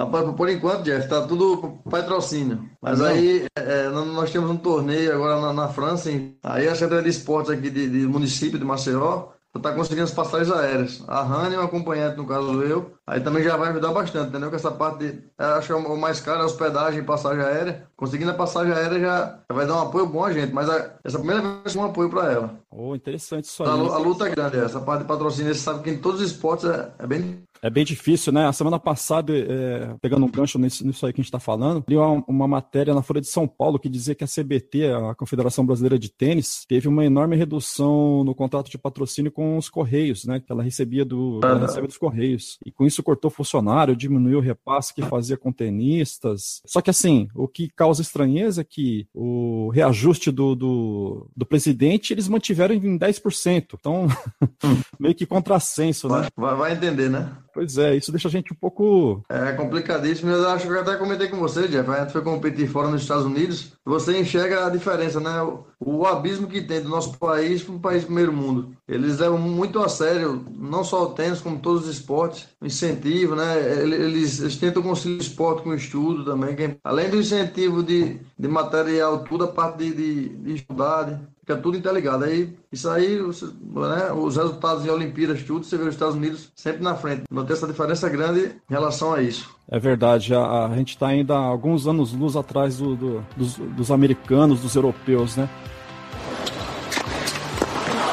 Uhum. 0.04 0.32
Por 0.34 0.48
enquanto, 0.48 0.82
Jeff, 0.82 1.08
tá 1.08 1.26
tudo 1.26 1.78
patrocínio. 1.88 2.68
Mas 2.80 2.98
Não. 2.98 3.06
aí 3.06 3.46
é, 3.56 3.88
nós 3.88 4.30
temos 4.30 4.50
um 4.50 4.56
torneio 4.56 5.14
agora 5.14 5.40
na, 5.40 5.52
na 5.52 5.68
França. 5.68 6.10
Hein? 6.10 6.36
Aí 6.42 6.66
a 6.66 6.74
Secretaria 6.74 7.04
de 7.04 7.10
Esportes 7.10 7.50
aqui 7.50 7.70
de, 7.70 7.88
de 7.88 8.06
município 8.06 8.58
de 8.58 8.64
Maceió 8.64 9.28
está 9.54 9.72
conseguindo 9.72 10.04
as 10.04 10.12
passagens 10.12 10.50
aéreas. 10.50 11.04
A 11.08 11.22
Rani, 11.22 11.56
uma 11.56 11.64
acompanhante, 11.64 12.16
no 12.16 12.26
caso 12.26 12.62
eu, 12.62 12.92
Aí 13.10 13.20
também 13.20 13.42
já 13.42 13.56
vai 13.56 13.70
ajudar 13.70 13.92
bastante, 13.92 14.28
entendeu? 14.28 14.50
Que 14.50 14.54
essa 14.54 14.70
parte, 14.70 14.98
de, 15.04 15.18
acho 15.36 15.66
que 15.66 15.72
é 15.72 15.74
o 15.74 15.96
mais 15.96 16.20
caro 16.20 16.42
é 16.42 16.44
hospedagem 16.44 17.00
e 17.00 17.04
passagem 17.04 17.42
aérea. 17.42 17.84
Conseguindo 17.96 18.30
a 18.30 18.34
passagem 18.34 18.72
aérea 18.72 19.00
já, 19.00 19.40
vai 19.52 19.66
dar 19.66 19.78
um 19.78 19.88
apoio 19.88 20.06
bom 20.06 20.24
a 20.24 20.32
gente, 20.32 20.52
mas 20.52 20.70
a, 20.70 20.92
essa 21.02 21.18
primeira 21.18 21.42
vez 21.42 21.74
é 21.74 21.78
um 21.80 21.86
apoio 21.86 22.08
para 22.08 22.30
ela. 22.30 22.60
Oh, 22.70 22.94
interessante 22.94 23.46
isso 23.46 23.64
aí. 23.64 23.68
A, 23.68 23.72
a, 23.72 23.98
luta 23.98 24.28
é 24.28 24.30
grande, 24.30 24.58
essa 24.58 24.80
parte 24.80 25.02
de 25.02 25.08
patrocínio, 25.08 25.52
você 25.52 25.60
sabe 25.60 25.82
que 25.82 25.90
em 25.90 25.98
todos 25.98 26.20
os 26.20 26.30
esportes 26.30 26.66
é, 26.66 26.92
é 27.00 27.06
bem 27.06 27.42
é 27.62 27.68
bem 27.68 27.84
difícil, 27.84 28.32
né? 28.32 28.46
A 28.46 28.52
semana 28.52 28.78
passada, 28.78 29.36
é, 29.36 29.94
pegando 30.00 30.24
um 30.24 30.30
gancho 30.30 30.58
nisso, 30.58 30.86
nisso 30.86 31.04
aí 31.04 31.12
que 31.12 31.20
a 31.20 31.22
gente 31.22 31.28
está 31.28 31.38
falando, 31.38 31.84
li 31.86 31.94
uma, 31.94 32.24
uma, 32.26 32.48
matéria 32.48 32.94
na 32.94 33.02
Folha 33.02 33.20
de 33.20 33.26
São 33.26 33.46
Paulo 33.46 33.78
que 33.78 33.88
dizia 33.88 34.14
que 34.14 34.24
a 34.24 34.26
CBT, 34.26 34.90
a 34.90 35.14
Confederação 35.14 35.66
Brasileira 35.66 35.98
de 35.98 36.08
Tênis, 36.08 36.64
teve 36.66 36.88
uma 36.88 37.04
enorme 37.04 37.36
redução 37.36 38.24
no 38.24 38.34
contrato 38.34 38.70
de 38.70 38.78
patrocínio 38.78 39.30
com 39.30 39.58
os 39.58 39.68
Correios, 39.68 40.24
né? 40.24 40.40
Que 40.40 40.50
ela 40.50 40.62
recebia 40.62 41.04
do, 41.04 41.40
ela 41.42 41.60
recebia 41.60 41.88
dos 41.88 41.98
Correios. 41.98 42.58
E 42.64 42.72
com 42.72 42.86
isso 42.86 42.99
cortou 43.02 43.30
funcionário, 43.30 43.96
diminuiu 43.96 44.38
o 44.38 44.42
repasse 44.42 44.94
que 44.94 45.02
fazia 45.02 45.36
com 45.36 45.52
tenistas. 45.52 46.60
Só 46.66 46.80
que 46.80 46.90
assim, 46.90 47.28
o 47.34 47.48
que 47.48 47.68
causa 47.68 48.02
estranheza 48.02 48.60
é 48.60 48.64
que 48.64 49.06
o 49.14 49.70
reajuste 49.70 50.30
do, 50.30 50.54
do, 50.54 51.30
do 51.36 51.46
presidente 51.46 52.12
eles 52.12 52.28
mantiveram 52.28 52.74
em 52.74 52.98
10%. 52.98 53.76
Então, 53.78 54.06
meio 54.98 55.14
que 55.14 55.26
contrassenso, 55.26 56.08
né? 56.08 56.28
Vai, 56.36 56.56
vai 56.56 56.72
entender, 56.72 57.08
né? 57.08 57.32
Pois 57.52 57.76
é, 57.78 57.96
isso 57.96 58.12
deixa 58.12 58.28
a 58.28 58.30
gente 58.30 58.52
um 58.52 58.56
pouco. 58.56 59.22
É 59.28 59.52
complicadíssimo. 59.52 60.30
Eu 60.30 60.48
acho 60.48 60.66
que 60.66 60.72
eu 60.72 60.80
até 60.80 60.96
comentei 60.96 61.28
com 61.28 61.36
você, 61.38 61.66
Jeff. 61.68 61.90
A 61.90 62.00
gente 62.00 62.12
foi 62.12 62.22
competir 62.22 62.68
fora 62.68 62.88
nos 62.88 63.02
Estados 63.02 63.24
Unidos. 63.24 63.72
Você 63.84 64.18
enxerga 64.18 64.66
a 64.66 64.70
diferença, 64.70 65.18
né? 65.20 65.42
O, 65.42 65.64
o 65.80 66.06
abismo 66.06 66.46
que 66.46 66.62
tem 66.62 66.80
do 66.80 66.88
nosso 66.88 67.18
país 67.18 67.62
para 67.62 67.74
um 67.74 67.78
país 67.78 68.04
primeiro 68.04 68.32
mundo. 68.32 68.74
Eles 68.86 69.18
levam 69.18 69.38
muito 69.38 69.80
a 69.80 69.88
sério, 69.88 70.44
não 70.56 70.84
só 70.84 71.04
o 71.04 71.12
tênis, 71.12 71.40
como 71.40 71.58
todos 71.58 71.84
os 71.84 71.94
esportes. 71.96 72.48
O 72.60 72.66
incentivo, 72.66 73.34
né? 73.34 73.82
Eles, 73.82 74.40
eles 74.40 74.56
tentam 74.56 74.82
conciliar 74.82 75.18
o 75.18 75.22
esporte 75.22 75.62
com 75.62 75.70
o 75.70 75.74
estudo 75.74 76.24
também. 76.24 76.56
Além 76.84 77.10
do 77.10 77.18
incentivo 77.18 77.82
de, 77.82 78.18
de 78.38 78.48
material, 78.48 79.24
toda 79.24 79.44
a 79.44 79.48
parte 79.48 79.78
de, 79.78 79.92
de, 79.92 80.28
de 80.28 80.54
estudar, 80.54 81.20
fica 81.50 81.56
tudo 81.56 81.76
interligado. 81.76 82.24
Aí, 82.24 82.54
isso 82.72 82.88
aí, 82.88 83.18
né, 83.18 84.12
os 84.12 84.36
resultados 84.36 84.84
em 84.84 84.90
Olimpíadas, 84.90 85.42
tudo, 85.42 85.64
você 85.64 85.76
vê 85.76 85.84
os 85.84 85.94
Estados 85.94 86.14
Unidos 86.14 86.50
sempre 86.54 86.82
na 86.82 86.94
frente. 86.94 87.24
Não 87.30 87.44
tem 87.44 87.56
essa 87.56 87.66
diferença 87.66 88.08
grande 88.08 88.52
em 88.70 88.72
relação 88.72 89.12
a 89.12 89.20
isso. 89.20 89.50
É 89.68 89.78
verdade, 89.78 90.34
a, 90.34 90.66
a 90.66 90.76
gente 90.76 90.90
está 90.90 91.08
ainda 91.08 91.34
alguns 91.36 91.86
anos 91.86 92.12
luz 92.12 92.36
atrás 92.36 92.78
do, 92.78 92.94
do, 92.94 93.24
dos, 93.36 93.56
dos 93.56 93.90
americanos, 93.90 94.60
dos 94.60 94.74
europeus, 94.74 95.36
né? 95.36 95.48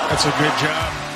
That's 0.10 0.25
a 0.25 0.32
good 0.32 0.58
job. 0.60 1.06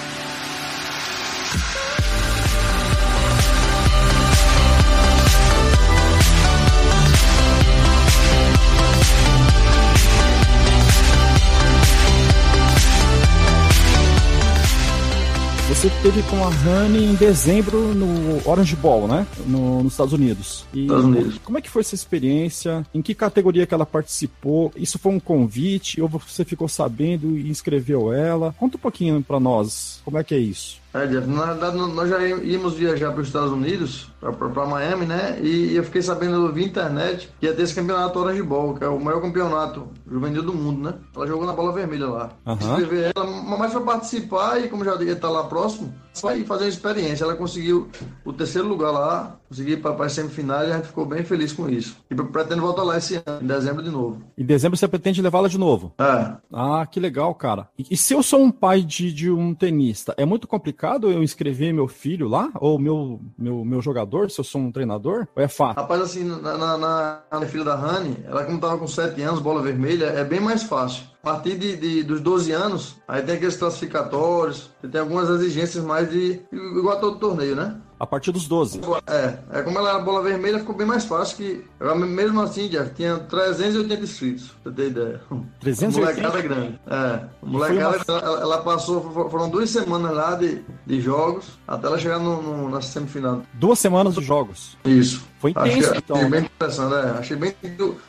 Você 15.82 15.90
teve 16.04 16.22
com 16.30 16.36
a 16.44 16.48
Honey 16.48 17.06
em 17.06 17.16
dezembro 17.16 17.96
no 17.96 18.48
Orange 18.48 18.76
Bowl, 18.76 19.08
né? 19.08 19.26
No, 19.48 19.82
nos 19.82 19.94
Estados 19.94 20.14
Unidos. 20.14 20.64
E 20.72 20.84
Estados 20.84 21.06
Unidos. 21.06 21.40
Como 21.44 21.58
é 21.58 21.62
que 21.62 21.72
foi 21.72 21.82
essa 21.82 21.96
experiência? 21.96 22.86
Em 22.94 23.02
que 23.02 23.16
categoria 23.16 23.66
que 23.66 23.74
ela 23.74 23.84
participou? 23.84 24.72
Isso 24.76 25.00
foi 25.00 25.12
um 25.12 25.20
convite 25.20 26.00
ou 26.00 26.08
você 26.08 26.46
ficou 26.46 26.68
sabendo 26.68 27.36
e 27.36 27.50
inscreveu 27.50 28.14
ela? 28.14 28.54
Conta 28.60 28.78
um 28.78 28.80
pouquinho 28.80 29.24
para 29.24 29.40
nós. 29.40 30.00
Como 30.06 30.20
é 30.20 30.24
que 30.24 30.36
é 30.36 30.38
isso? 30.38 30.81
É, 30.94 31.08
Jeff, 31.08 31.26
na 31.28 31.46
verdade 31.46 31.78
nós 31.78 32.10
já 32.10 32.22
íamos 32.22 32.74
viajar 32.74 33.12
para 33.12 33.22
os 33.22 33.28
Estados 33.28 33.52
Unidos, 33.52 34.12
para 34.20 34.66
Miami, 34.66 35.06
né? 35.06 35.40
E 35.42 35.76
eu 35.76 35.84
fiquei 35.84 36.02
sabendo 36.02 36.52
via 36.52 36.66
internet 36.66 37.30
que 37.40 37.46
ia 37.46 37.54
ter 37.54 37.64
esse 37.64 37.74
campeonato 37.74 38.20
Orange 38.20 38.44
Bowl, 38.44 38.76
que 38.76 38.84
é 38.84 38.88
o 38.88 39.00
maior 39.00 39.22
campeonato 39.22 39.88
juvenil 40.10 40.44
do 40.44 40.54
mundo, 40.54 40.84
né? 40.90 40.96
Ela 41.16 41.28
jogou 41.28 41.46
na 41.46 41.54
bola 41.54 41.72
vermelha 41.72 42.08
lá. 42.08 42.30
Uhum. 42.46 42.56
Escrever 42.56 43.12
ela, 43.16 43.26
mas 43.26 43.72
para 43.72 43.82
participar 43.82 44.60
e 44.60 44.68
como 44.68 44.84
já 44.84 44.96
ia 45.02 45.14
estar 45.14 45.30
lá 45.30 45.46
próximo, 45.46 45.94
vai 46.22 46.44
fazer 46.44 46.66
uma 46.66 46.70
experiência. 46.70 47.24
Ela 47.24 47.36
conseguiu 47.36 47.90
o 48.26 48.34
terceiro 48.34 48.68
lugar 48.68 48.92
lá, 48.92 49.38
conseguiu 49.52 49.74
ir 49.74 49.82
para 49.82 50.06
as 50.06 50.14
semifinais 50.14 50.70
e 50.70 50.72
a 50.72 50.76
gente 50.78 50.88
ficou 50.88 51.06
bem 51.06 51.26
feliz 51.26 51.52
com 51.52 51.70
isso. 51.70 51.98
E 52.10 52.16
pretendo 52.16 52.62
voltar 52.62 52.84
lá 52.84 52.98
esse 52.98 53.16
ano, 53.16 53.42
em 53.42 53.46
dezembro 53.46 53.84
de 53.84 53.90
novo. 53.90 54.24
Em 54.38 54.46
dezembro 54.46 54.78
você 54.78 54.88
pretende 54.88 55.22
levá-la 55.22 55.50
de 55.50 55.58
novo? 55.58 55.94
É. 56.00 56.38
Ah, 56.54 56.88
que 56.90 57.02
legal, 57.02 57.36
cara. 57.36 57.68
E, 57.78 57.86
e 57.92 57.98
se 57.98 58.14
eu 58.14 58.24
sou 58.24 58.42
um 58.42 58.50
pai 58.50 58.82
de, 58.82 59.12
de 59.12 59.30
um 59.30 59.54
tenista, 59.54 60.14
é 60.18 60.26
muito 60.26 60.48
complicado 60.48 61.12
eu 61.12 61.22
inscrever 61.22 61.74
meu 61.74 61.90
filho 61.90 62.30
lá? 62.30 62.50
Ou 62.62 62.80
meu, 62.80 63.20
meu, 63.38 63.66
meu 63.66 63.82
jogador, 63.82 64.32
se 64.32 64.40
eu 64.40 64.46
sou 64.46 64.62
um 64.62 64.72
treinador? 64.72 65.28
Ou 65.36 65.44
é 65.44 65.50
fácil? 65.50 65.82
Rapaz, 65.82 66.02
assim, 66.02 66.24
na, 66.24 66.58
na, 66.58 66.78
na, 66.78 67.22
na 67.30 67.46
filha 67.46 67.66
da 67.66 67.76
Rani, 67.76 68.18
ela 68.24 68.46
como 68.46 68.58
tava 68.58 68.78
com 68.78 68.88
7 68.88 69.22
anos, 69.22 69.42
bola 69.42 69.62
vermelha, 69.62 70.06
é 70.06 70.24
bem 70.24 70.40
mais 70.40 70.64
fácil. 70.64 71.04
A 71.24 71.34
partir 71.34 71.58
de, 71.58 71.76
de, 71.76 72.04
dos 72.04 72.22
12 72.22 72.52
anos, 72.52 72.96
aí 73.08 73.22
tem 73.22 73.36
aqueles 73.36 73.56
classificatórios, 73.56 74.72
tem 74.92 75.02
algumas 75.02 75.30
exigências 75.30 75.84
mais 75.84 76.10
de. 76.10 76.42
igual 76.52 76.98
a 76.98 77.00
todo 77.00 77.20
torneio, 77.20 77.56
né? 77.56 77.80
A 78.02 78.08
partir 78.08 78.32
dos 78.32 78.48
12. 78.48 78.82
É, 79.06 79.38
é 79.60 79.62
como 79.62 79.78
ela 79.78 79.92
era 79.92 80.00
bola 80.00 80.24
vermelha, 80.24 80.58
ficou 80.58 80.76
bem 80.76 80.88
mais 80.88 81.06
fácil 81.06 81.38
que. 81.38 81.64
Mesmo 82.00 82.42
assim, 82.42 82.68
Jeff, 82.68 82.96
tinha 82.96 83.20
380 83.20 84.04
inscritos, 84.04 84.52
pra 84.64 84.72
ter 84.72 84.88
ideia. 84.88 85.22
380? 85.60 86.00
Molecada 86.00 86.42
grande. 86.42 86.80
É. 86.88 86.96
A 86.96 87.30
molecada, 87.44 88.04
uma... 88.08 88.18
ela, 88.18 88.42
ela, 88.42 88.58
passou, 88.64 89.30
foram 89.30 89.52
duas 89.52 89.70
semanas 89.70 90.16
lá 90.16 90.34
de, 90.34 90.64
de 90.84 91.00
jogos, 91.00 91.60
até 91.68 91.86
ela 91.86 92.00
chegar 92.00 92.18
no, 92.18 92.42
no, 92.42 92.70
na 92.72 92.82
semifinal. 92.82 93.44
Duas 93.54 93.78
semanas 93.78 94.16
de 94.16 94.24
jogos. 94.24 94.76
Isso. 94.84 95.24
Foi 95.38 95.52
intenso, 95.52 95.90
achei, 95.90 95.98
então. 96.00 96.18
Achei 96.18 96.30
bem 96.30 96.44
interessante, 96.46 96.94
é. 96.96 97.20
Achei 97.20 97.38
bem 97.38 97.56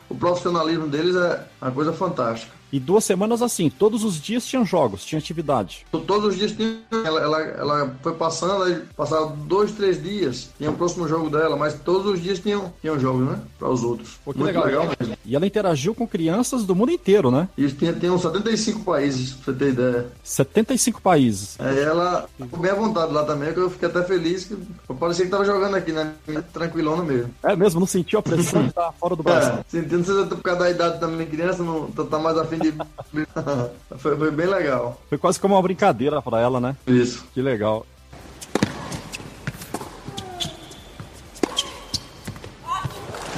o 0.09 0.15
profissionalismo 0.15 0.87
deles 0.87 1.15
é 1.15 1.45
uma 1.61 1.71
coisa 1.71 1.93
fantástica. 1.93 2.62
E 2.73 2.79
duas 2.79 3.05
semanas 3.05 3.43
assim, 3.43 3.69
todos 3.69 4.03
os 4.03 4.19
dias 4.19 4.47
tinham 4.47 4.65
jogos, 4.65 5.05
tinha 5.05 5.19
atividade. 5.19 5.85
Todos 5.91 6.25
os 6.25 6.35
dias 6.35 6.53
tinha. 6.53 6.79
Ela, 7.05 7.21
ela, 7.21 7.41
ela 7.41 7.95
foi 8.01 8.15
passando, 8.15 8.63
aí 8.63 8.81
passava 8.97 9.27
dois, 9.27 9.73
três 9.73 10.01
dias, 10.01 10.49
tinha 10.57 10.71
o 10.71 10.73
próximo 10.73 11.07
jogo 11.07 11.29
dela, 11.29 11.55
mas 11.55 11.79
todos 11.79 12.07
os 12.07 12.19
dias 12.19 12.39
tinham, 12.39 12.73
tinham 12.81 12.99
jogos, 12.99 13.27
né? 13.27 13.39
Para 13.59 13.69
os 13.69 13.83
outros. 13.83 14.17
Pô, 14.25 14.33
que 14.33 14.39
Muito 14.39 14.47
legal, 14.47 14.65
legal 14.65 14.87
mesmo. 14.99 15.15
E 15.25 15.35
ela 15.35 15.45
interagiu 15.45 15.95
com 15.95 16.07
crianças 16.07 16.63
do 16.63 16.75
mundo 16.75 16.91
inteiro, 16.91 17.31
né? 17.31 17.47
Isso 17.57 17.75
tinha, 17.75 17.93
tinha 17.93 18.11
uns 18.11 18.21
75 18.21 18.81
países, 18.81 19.33
pra 19.33 19.53
você 19.53 19.59
ter 19.59 19.69
ideia. 19.69 20.07
75 20.23 21.01
países. 21.01 21.57
É, 21.59 21.83
ela 21.83 22.27
ficou 22.37 22.59
bem 22.59 22.71
à 22.71 22.75
vontade 22.75 23.13
lá 23.13 23.23
também, 23.23 23.53
que 23.53 23.59
eu 23.59 23.69
fiquei 23.69 23.87
até 23.87 24.03
feliz 24.03 24.45
que 24.45 24.57
parecia 24.99 25.25
que 25.25 25.31
tava 25.31 25.45
jogando 25.45 25.75
aqui, 25.75 25.91
né? 25.91 26.13
Tranquilona 26.51 27.03
mesmo. 27.03 27.33
É 27.43 27.55
mesmo, 27.55 27.79
não 27.79 27.87
sentiu 27.87 28.19
a 28.19 28.23
pressão 28.23 28.63
de 28.63 28.69
estar 28.69 28.91
fora 28.93 29.15
do 29.15 29.23
Brasil. 29.23 29.53
É, 29.53 29.65
sentindo, 29.67 30.03
você 30.03 30.35
por 30.35 30.41
causa 30.41 30.59
da 30.59 30.71
idade 30.71 30.99
também, 30.99 31.27
criança, 31.27 31.63
não 31.63 31.89
tá, 31.91 32.03
tá 32.03 32.19
mais 32.19 32.37
afim 32.37 32.59
de 32.59 32.73
foi, 33.97 34.17
foi, 34.17 34.31
bem 34.31 34.47
legal. 34.47 34.99
Foi 35.09 35.17
quase 35.17 35.39
como 35.39 35.55
uma 35.55 35.61
brincadeira 35.61 36.21
para 36.21 36.39
ela, 36.39 36.59
né? 36.59 36.75
Isso. 36.87 37.25
Que 37.33 37.41
legal. 37.41 37.85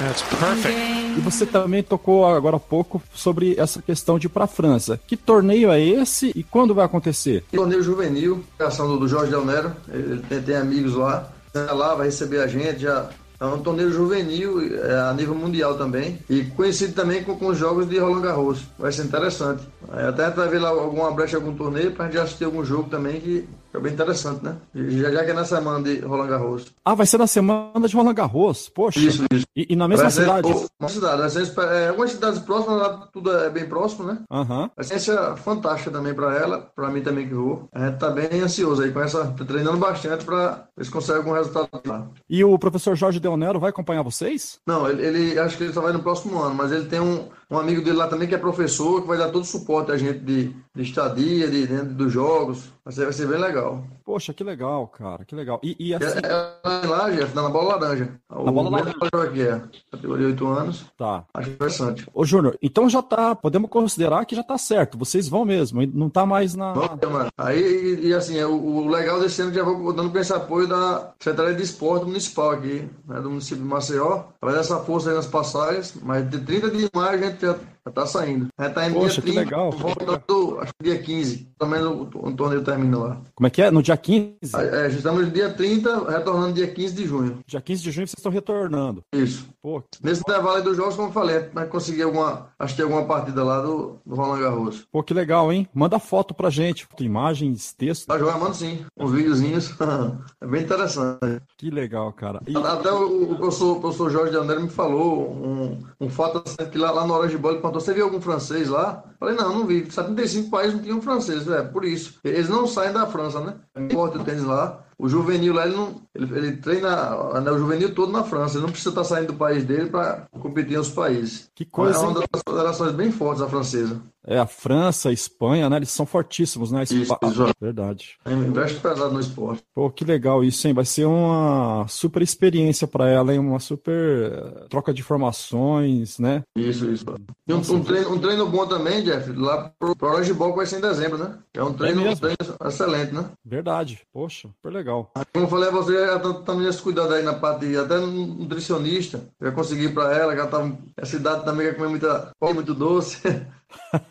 That's 0.06 0.22
perfect. 0.22 1.18
E 1.18 1.20
você 1.20 1.44
também 1.44 1.82
tocou 1.82 2.24
agora 2.24 2.58
há 2.58 2.60
pouco 2.60 3.02
sobre 3.12 3.56
essa 3.58 3.82
questão 3.82 4.20
de 4.20 4.26
ir 4.26 4.28
para 4.28 4.44
a 4.44 4.46
França. 4.46 5.00
Que 5.04 5.16
torneio 5.16 5.72
é 5.72 5.80
esse 5.82 6.30
e 6.36 6.44
quando 6.44 6.72
vai 6.72 6.84
acontecer? 6.84 7.42
Torneio 7.50 7.82
juvenil, 7.82 8.44
criação 8.56 8.96
do 8.96 9.08
Jorge 9.08 9.32
Del 9.32 9.44
Nero. 9.44 9.72
Ele 9.88 10.22
tem, 10.28 10.40
tem 10.40 10.56
amigos 10.56 10.94
lá. 10.94 11.28
Lá 11.52 11.96
vai 11.96 12.06
receber 12.06 12.40
a 12.40 12.46
gente, 12.46 12.82
já 12.82 13.08
é 13.40 13.44
um 13.44 13.58
torneio 13.58 13.90
juvenil 13.90 14.60
é, 14.76 15.10
a 15.10 15.12
nível 15.12 15.34
mundial 15.34 15.76
também. 15.76 16.20
E 16.30 16.44
conhecido 16.44 16.94
também 16.94 17.24
com, 17.24 17.36
com 17.36 17.48
os 17.48 17.58
jogos 17.58 17.88
de 17.88 17.98
Roland 17.98 18.20
Garros. 18.20 18.60
Vai 18.78 18.92
ser 18.92 19.02
interessante. 19.02 19.66
Até 19.90 20.24
a 20.24 20.26
gente 20.28 20.36
vai 20.36 20.48
ver 20.48 20.60
lá 20.60 20.68
alguma 20.68 21.10
brecha, 21.10 21.36
algum 21.36 21.54
torneio, 21.54 21.90
pra 21.90 22.06
gente 22.06 22.18
assistir 22.18 22.44
algum 22.44 22.64
jogo 22.64 22.88
também 22.88 23.20
que 23.20 23.48
é 23.76 23.80
bem 23.80 23.92
interessante, 23.92 24.42
né? 24.42 24.56
Já, 24.74 25.10
já 25.10 25.24
que 25.24 25.30
é 25.30 25.34
na 25.34 25.44
semana 25.44 25.82
de 25.82 26.00
Roland 26.00 26.28
Garros. 26.28 26.66
Ah, 26.84 26.94
vai 26.94 27.06
ser 27.06 27.18
na 27.18 27.26
semana 27.26 27.86
de 27.86 27.94
Roland 27.94 28.14
Garros? 28.14 28.70
Poxa. 28.70 28.98
Isso, 28.98 29.24
isso. 29.30 29.46
E, 29.54 29.66
e 29.70 29.76
na 29.76 29.86
mesma 29.86 30.10
cidade? 30.10 30.48
Uma 30.80 30.88
cidade. 30.88 31.20
Vai 31.20 31.30
ser, 31.30 31.52
é, 31.60 31.88
algumas 31.88 32.10
cidades 32.10 32.40
próximas, 32.40 32.78
lá 32.78 33.08
tudo 33.12 33.30
é 33.36 33.50
bem 33.50 33.66
próximo, 33.66 34.04
né? 34.04 34.18
Uhum. 34.30 34.70
Vai 34.74 34.84
ser 34.84 35.36
fantástica 35.36 35.90
também 35.90 36.14
pra 36.14 36.34
ela, 36.34 36.70
pra 36.74 36.88
mim 36.88 37.02
também 37.02 37.28
que 37.28 37.34
vou. 37.34 37.68
A 37.72 37.86
gente 37.86 37.98
tá 37.98 38.10
bem 38.10 38.40
ansioso 38.40 38.82
aí 38.82 38.90
com 38.90 39.00
essa. 39.00 39.26
Tá 39.26 39.44
treinando 39.44 39.76
bastante 39.76 40.24
pra 40.24 40.66
ver 40.76 40.84
se 40.84 40.90
consegue 40.90 41.18
algum 41.18 41.32
resultado 41.32 41.68
lá. 41.84 42.06
E 42.28 42.42
o 42.42 42.58
professor 42.58 42.96
Jorge 42.96 43.20
Deonero 43.20 43.60
vai 43.60 43.70
acompanhar 43.70 44.02
vocês? 44.02 44.58
Não, 44.66 44.88
ele, 44.88 45.04
ele 45.04 45.38
acho 45.38 45.56
que 45.56 45.64
ele 45.64 45.72
só 45.72 45.82
vai 45.82 45.92
no 45.92 46.02
próximo 46.02 46.38
ano, 46.38 46.54
mas 46.54 46.72
ele 46.72 46.86
tem 46.86 47.00
um 47.00 47.28
um 47.50 47.58
amigo 47.58 47.82
dele 47.82 47.96
lá 47.96 48.08
também 48.08 48.28
que 48.28 48.34
é 48.34 48.38
professor, 48.38 49.02
que 49.02 49.08
vai 49.08 49.18
dar 49.18 49.30
todo 49.30 49.42
o 49.42 49.46
suporte 49.46 49.92
a 49.92 49.96
gente 49.96 50.20
de, 50.20 50.48
de 50.74 50.82
estadia, 50.82 51.48
de, 51.48 51.66
de, 51.66 51.82
dos 51.82 52.12
jogos. 52.12 52.72
Vai 52.84 52.92
ser, 52.92 53.04
vai 53.04 53.12
ser 53.12 53.28
bem 53.28 53.38
legal. 53.38 53.84
Poxa, 54.06 54.32
que 54.32 54.44
legal, 54.44 54.86
cara, 54.86 55.24
que 55.24 55.34
legal. 55.34 55.58
E, 55.64 55.74
e 55.80 55.92
assim... 55.92 56.20
É, 56.22 56.84
é 56.84 56.86
lá, 56.86 57.10
Jeff, 57.10 57.34
na 57.34 57.48
bola 57.48 57.74
laranja. 57.74 58.08
Na 58.30 58.38
o 58.38 58.52
bola 58.52 58.70
laranja. 58.70 58.96
aqui 59.28 59.42
é, 59.42 59.60
categoria 59.90 60.28
8 60.28 60.46
anos. 60.46 60.86
Tá. 60.96 61.24
Acho 61.34 61.50
interessante. 61.50 62.08
Ô, 62.14 62.24
Júnior, 62.24 62.56
então 62.62 62.88
já 62.88 63.02
tá, 63.02 63.34
podemos 63.34 63.68
considerar 63.68 64.24
que 64.24 64.36
já 64.36 64.44
tá 64.44 64.56
certo, 64.56 64.96
vocês 64.96 65.28
vão 65.28 65.44
mesmo, 65.44 65.84
não 65.92 66.08
tá 66.08 66.24
mais 66.24 66.54
na... 66.54 66.72
Vamos, 66.72 67.30
Aí, 67.36 67.60
e, 67.60 68.06
e 68.06 68.14
assim, 68.14 68.38
é, 68.38 68.46
o, 68.46 68.54
o, 68.54 68.88
legal 68.88 69.18
desse 69.18 69.42
ano 69.42 69.52
já 69.52 69.64
vou 69.64 69.92
dando 69.92 70.12
com 70.12 70.18
esse 70.18 70.32
apoio 70.32 70.68
da 70.68 71.12
Secretaria 71.18 71.56
de 71.56 71.64
Esporte 71.64 72.06
Municipal 72.06 72.52
aqui, 72.52 72.88
né, 73.08 73.20
do 73.20 73.28
município 73.28 73.64
de 73.64 73.68
Maceió, 73.68 74.22
vai 74.40 74.54
dar 74.54 74.60
essa 74.60 74.78
força 74.78 75.10
aí 75.10 75.16
nas 75.16 75.26
passagens, 75.26 75.96
mas 76.00 76.30
de 76.30 76.38
30 76.38 76.70
de 76.70 76.88
maio 76.94 77.18
a 77.18 77.28
gente 77.28 77.40
já 77.40 77.56
já 77.86 77.92
tá 77.92 78.06
saindo. 78.06 78.48
Já 78.58 78.70
tá 78.70 78.88
indo 78.88 78.94
Poxa, 78.94 79.22
dia 79.22 79.22
30, 79.22 79.32
que 79.32 79.44
legal. 79.44 79.70
Voltando, 79.70 80.60
acho 80.60 80.72
que 80.74 80.84
dia 80.84 80.98
15. 80.98 81.48
Também 81.56 81.82
o, 81.82 82.02
o 82.02 82.32
torneio 82.36 82.64
termina 82.64 82.98
lá. 82.98 83.22
Como 83.34 83.46
é 83.46 83.50
que 83.50 83.62
é? 83.62 83.70
No 83.70 83.82
dia 83.82 83.96
15? 83.96 84.38
É, 84.54 84.90
já 84.90 84.96
estamos 84.96 85.24
no 85.24 85.30
dia 85.30 85.52
30, 85.52 86.10
retornando 86.10 86.54
dia 86.54 86.66
15 86.66 86.94
de 86.94 87.06
junho. 87.06 87.38
Dia 87.46 87.60
15 87.60 87.82
de 87.82 87.90
junho 87.92 88.06
vocês 88.06 88.18
estão 88.18 88.32
retornando. 88.32 89.02
Isso. 89.14 89.48
Pô. 89.62 89.82
Nesse 90.02 90.20
intervalo 90.20 90.56
aí 90.56 90.62
dos 90.62 90.76
jogos, 90.76 90.96
como 90.96 91.08
eu 91.08 91.12
falei, 91.12 91.48
vai 91.52 91.66
conseguir 91.66 92.02
alguma. 92.02 92.48
Assistir 92.58 92.82
alguma 92.82 93.04
partida 93.04 93.44
lá 93.44 93.60
do, 93.60 93.98
do 94.04 94.14
Roland 94.14 94.40
Garros. 94.40 94.86
Pô, 94.90 95.02
que 95.02 95.14
legal, 95.14 95.52
hein? 95.52 95.68
Manda 95.72 95.98
foto 95.98 96.34
pra 96.34 96.50
gente. 96.50 96.86
Imagens, 96.98 97.72
texto. 97.72 98.06
Tá 98.06 98.18
jogar, 98.18 98.38
manda 98.38 98.54
sim. 98.54 98.84
Uns 98.98 99.12
videozinhos. 99.12 99.74
é 100.40 100.46
bem 100.46 100.62
interessante. 100.62 101.40
Que 101.56 101.70
legal, 101.70 102.12
cara. 102.12 102.40
E... 102.46 102.56
Até 102.56 102.90
o, 102.90 103.32
o, 103.32 103.36
professor, 103.36 103.76
o 103.76 103.80
professor 103.80 104.10
Jorge 104.10 104.32
de 104.32 104.38
André 104.38 104.58
me 104.58 104.68
falou 104.68 105.30
um, 105.30 105.78
um 106.00 106.08
fato 106.08 106.42
assim, 106.44 106.68
que 106.70 106.78
lá, 106.78 106.90
lá 106.90 107.06
na 107.06 107.14
hora 107.14 107.28
de 107.28 107.38
bola 107.38 107.54
ele 107.54 107.62
perguntou: 107.76 107.80
você 107.80 107.94
viu 107.94 108.04
algum 108.04 108.20
francês 108.20 108.68
lá? 108.68 109.04
Falei, 109.18 109.34
não, 109.34 109.54
não 109.54 109.66
vi. 109.66 109.90
75 109.90 110.50
países 110.50 110.74
não 110.74 110.82
tinham 110.82 111.02
francês, 111.02 111.46
é 111.48 111.62
por 111.62 111.84
isso. 111.84 112.18
Eles 112.24 112.48
não 112.48 112.66
saem 112.66 112.92
da 112.92 113.06
França, 113.06 113.40
né? 113.40 113.54
Importa 113.76 114.18
o 114.18 114.24
tênis 114.24 114.44
lá. 114.44 114.84
O 114.98 115.08
juvenil 115.08 115.52
lá, 115.52 115.66
ele, 115.66 115.76
não, 115.76 116.00
ele, 116.14 116.38
ele 116.38 116.56
treina 116.56 117.40
né, 117.40 117.50
o 117.50 117.58
juvenil 117.58 117.94
todo 117.94 118.10
na 118.10 118.24
França. 118.24 118.56
Ele 118.56 118.64
não 118.64 118.70
precisa 118.70 118.90
estar 118.90 119.04
saindo 119.04 119.32
do 119.32 119.38
país 119.38 119.64
dele 119.64 119.90
para 119.90 120.26
competir 120.40 120.72
em 120.72 120.76
outros 120.76 120.94
países. 120.94 121.50
Que 121.54 121.64
coisa. 121.64 121.98
É 121.98 122.02
uma 122.02 122.14
das 122.14 122.42
federações 122.48 122.92
bem 122.92 123.10
fortes, 123.10 123.42
a 123.42 123.48
francesa. 123.48 124.00
É, 124.26 124.40
a 124.40 124.46
França, 124.46 125.10
a 125.10 125.12
Espanha, 125.12 125.70
né? 125.70 125.76
Eles 125.76 125.90
são 125.90 126.04
fortíssimos, 126.04 126.72
né? 126.72 126.82
Isso, 126.82 126.96
isso. 126.96 127.16
Verdade. 127.60 128.16
É, 128.24 128.32
investe 128.32 128.80
pesado 128.80 129.14
no 129.14 129.20
esporte. 129.20 129.62
Pô, 129.72 129.88
que 129.88 130.04
legal 130.04 130.42
isso, 130.42 130.66
hein? 130.66 130.74
Vai 130.74 130.84
ser 130.84 131.04
uma 131.04 131.86
super 131.88 132.22
experiência 132.22 132.88
para 132.88 133.08
ela, 133.08 133.32
hein? 133.32 133.38
Uma 133.38 133.60
super 133.60 134.32
eh, 134.32 134.66
troca 134.68 134.92
de 134.92 135.00
informações, 135.00 136.18
né? 136.18 136.42
Isso, 136.56 136.90
isso. 136.90 137.04
E 137.46 137.54
um, 137.54 137.58
um, 137.58 137.84
treino, 137.84 138.12
um 138.12 138.18
treino 138.18 138.48
bom 138.48 138.66
também, 138.66 139.04
Jeff, 139.04 139.30
lá 139.32 139.70
pro, 139.78 139.94
pro 139.94 140.08
Orange 140.08 140.34
Ball 140.34 140.56
vai 140.56 140.66
ser 140.66 140.78
em 140.78 140.80
dezembro, 140.80 141.18
né? 141.18 141.38
É 141.54 141.62
um 141.62 141.72
treino, 141.72 142.04
é 142.04 142.10
um 142.10 142.16
treino 142.16 142.36
excelente, 142.66 143.14
né? 143.14 143.30
Verdade. 143.44 144.00
Poxa, 144.12 144.48
super 144.48 144.72
legal. 144.72 144.85
Como 145.32 145.44
eu 145.44 145.48
falei 145.48 145.68
a 145.68 145.72
você, 145.72 145.96
ela 145.96 146.34
também 146.42 146.68
esse 146.68 146.80
cuidado 146.80 147.12
aí 147.12 147.22
na 147.22 147.34
parte, 147.34 147.76
até 147.76 147.98
nutricionista, 147.98 149.28
já 149.40 149.52
consegui 149.52 149.88
para 149.88 150.16
ela, 150.16 150.34
que 150.34 150.40
ela 150.40 150.48
tá, 150.48 150.70
a 151.00 151.06
cidade 151.06 151.44
também 151.44 151.66
quer 151.66 151.76
comer 151.76 151.88
muita, 151.88 152.30
muito 152.40 152.74
doce. 152.74 153.20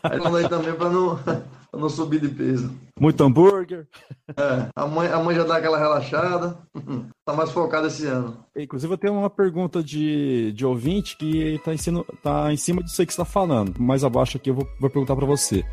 Aí 0.02 0.20
aí 0.20 0.48
também 0.48 0.74
para 0.74 0.90
não, 0.90 1.18
não 1.72 1.88
subir 1.88 2.20
de 2.20 2.28
peso. 2.28 2.70
Muito 2.98 3.22
hambúrguer. 3.22 3.86
É, 4.36 4.68
a 4.74 4.86
mãe, 4.86 5.08
a 5.08 5.18
mãe 5.18 5.34
já 5.34 5.44
dá 5.44 5.56
aquela 5.56 5.78
relaxada. 5.78 6.58
Tá 7.26 7.34
mais 7.34 7.50
focada 7.50 7.88
esse 7.88 8.06
ano. 8.06 8.38
Inclusive, 8.56 8.94
eu 8.94 8.96
tenho 8.96 9.14
uma 9.14 9.28
pergunta 9.28 9.82
de, 9.82 10.52
de 10.52 10.64
ouvinte 10.64 11.16
que 11.16 11.60
tá 11.64 11.74
em, 11.74 11.76
cima, 11.76 12.04
tá 12.22 12.52
em 12.52 12.56
cima 12.56 12.84
disso 12.84 13.02
aí 13.02 13.06
que 13.06 13.12
você 13.12 13.18
tá 13.18 13.24
falando. 13.24 13.74
Mais 13.80 14.04
abaixo 14.04 14.36
aqui 14.36 14.50
eu 14.50 14.54
vou, 14.54 14.68
vou 14.78 14.88
perguntar 14.88 15.16
para 15.16 15.26
você. 15.26 15.64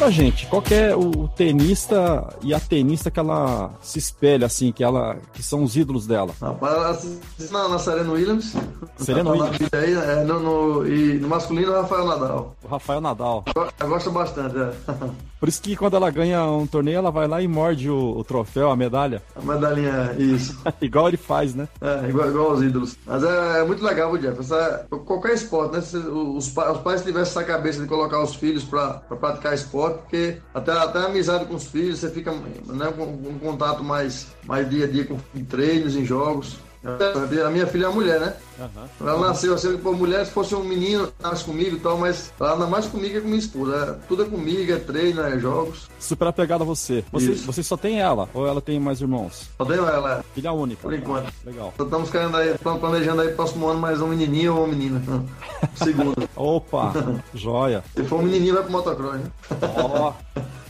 Pra 0.00 0.10
gente, 0.10 0.46
qual 0.46 0.62
é 0.70 0.96
o 0.96 1.28
tenista 1.28 2.26
e 2.40 2.54
a 2.54 2.58
tenista 2.58 3.10
que 3.10 3.20
ela 3.20 3.74
se 3.82 3.98
espelha, 3.98 4.46
assim, 4.46 4.72
que 4.72 4.82
ela 4.82 5.18
que 5.34 5.42
são 5.42 5.62
os 5.62 5.76
ídolos 5.76 6.06
dela? 6.06 6.32
Rapaz, 6.40 7.20
na, 7.50 7.68
na 7.68 7.78
Serena 7.78 8.10
Williams. 8.10 8.54
Serena 8.96 9.30
Williams. 9.30 9.58
Aí, 9.72 9.92
é, 9.92 10.24
no, 10.24 10.40
no, 10.40 10.88
e 10.88 11.18
no 11.18 11.28
masculino, 11.28 11.72
Rafael 11.72 12.06
Nadal. 12.06 12.56
O 12.62 12.68
Rafael 12.68 13.00
Nadal. 13.02 13.44
Eu 13.78 13.88
gosto 13.88 14.10
bastante, 14.10 14.56
é. 14.56 14.72
Por 15.40 15.48
isso 15.48 15.62
que 15.62 15.74
quando 15.74 15.96
ela 15.96 16.10
ganha 16.10 16.44
um 16.44 16.66
torneio, 16.66 16.98
ela 16.98 17.10
vai 17.10 17.26
lá 17.26 17.40
e 17.40 17.48
morde 17.48 17.88
o, 17.88 18.18
o 18.18 18.22
troféu, 18.22 18.70
a 18.70 18.76
medalha. 18.76 19.22
A 19.34 19.40
medalhinha, 19.40 20.14
isso. 20.18 20.60
igual 20.82 21.08
ele 21.08 21.16
faz, 21.16 21.54
né? 21.54 21.66
É, 21.80 22.10
igual, 22.10 22.28
igual 22.28 22.50
aos 22.50 22.62
ídolos. 22.62 22.94
Mas 23.06 23.24
é, 23.24 23.60
é 23.60 23.64
muito 23.64 23.82
legal, 23.82 24.14
Jeff. 24.18 24.38
Essa, 24.38 24.86
qualquer 25.06 25.32
esporte, 25.32 25.72
né? 25.76 25.80
Se 25.80 25.96
os, 25.96 26.54
os 26.54 26.78
pais 26.82 27.00
tivessem 27.00 27.22
essa 27.22 27.42
cabeça 27.42 27.80
de 27.80 27.86
colocar 27.86 28.22
os 28.22 28.34
filhos 28.34 28.64
para 28.64 29.00
praticar 29.18 29.54
esporte, 29.54 29.89
porque 29.94 30.38
até, 30.54 30.72
até 30.72 30.98
a 30.98 31.04
amizade 31.06 31.44
com 31.46 31.54
os 31.54 31.66
filhos, 31.66 31.98
você 31.98 32.10
fica 32.10 32.32
né, 32.32 32.92
com, 32.96 33.04
um 33.04 33.38
contato 33.38 33.82
mais, 33.82 34.28
mais 34.46 34.68
dia 34.68 34.86
a 34.86 34.88
dia 34.88 35.04
com 35.04 35.18
em 35.34 35.44
treinos, 35.44 35.96
em 35.96 36.04
jogos. 36.04 36.58
A 36.82 37.50
minha 37.50 37.66
filha 37.66 37.86
é 37.86 37.88
mulher, 37.90 38.20
né? 38.20 38.34
Uhum. 38.60 39.08
Ela 39.08 39.28
nasceu 39.28 39.54
assim, 39.54 39.76
por 39.78 39.96
mulher, 39.96 40.26
se 40.26 40.32
fosse 40.32 40.54
um 40.54 40.64
menino, 40.64 41.12
nasce 41.20 41.44
comigo 41.44 41.76
e 41.76 41.80
tal, 41.80 41.98
mas 41.98 42.32
ela 42.38 42.54
anda 42.54 42.66
mais 42.66 42.86
comigo 42.86 43.14
que 43.14 43.20
com 43.20 43.28
minha 43.28 43.38
esposa. 43.38 43.76
É, 43.76 44.06
tudo 44.06 44.22
é 44.24 44.26
comigo, 44.26 44.72
é 44.72 44.76
treino, 44.76 45.22
é 45.22 45.38
jogos. 45.38 45.88
Super 45.98 46.28
apegada 46.28 46.64
a 46.64 46.66
você. 46.66 47.04
Você, 47.12 47.32
você 47.32 47.62
só 47.62 47.76
tem 47.76 48.00
ela? 48.00 48.28
Ou 48.34 48.46
ela 48.46 48.60
tem 48.60 48.78
mais 48.78 49.00
irmãos? 49.00 49.48
Só 49.56 49.64
tenho 49.64 49.86
ela. 49.86 50.18
É. 50.18 50.34
Filha 50.34 50.52
única. 50.52 50.82
Por 50.82 50.94
enquanto. 50.94 51.32
Legal. 51.44 51.72
Então, 51.74 51.86
estamos 51.86 52.10
querendo 52.10 52.36
aí, 52.36 52.54
planejando 52.58 53.22
aí 53.22 53.32
próximo 53.32 53.66
ano 53.68 53.80
mais 53.80 54.00
um 54.00 54.08
menininho 54.08 54.54
ou 54.54 54.64
uma 54.64 54.68
menina. 54.68 55.02
Segundo. 55.74 56.28
Opa, 56.36 56.92
joia. 57.34 57.82
Se 57.94 58.04
for 58.04 58.20
um 58.20 58.22
menininho, 58.22 58.54
vai 58.54 58.62
pro 58.62 58.72
motocross, 58.72 59.14
né? 59.14 59.30
Ó. 59.76 60.12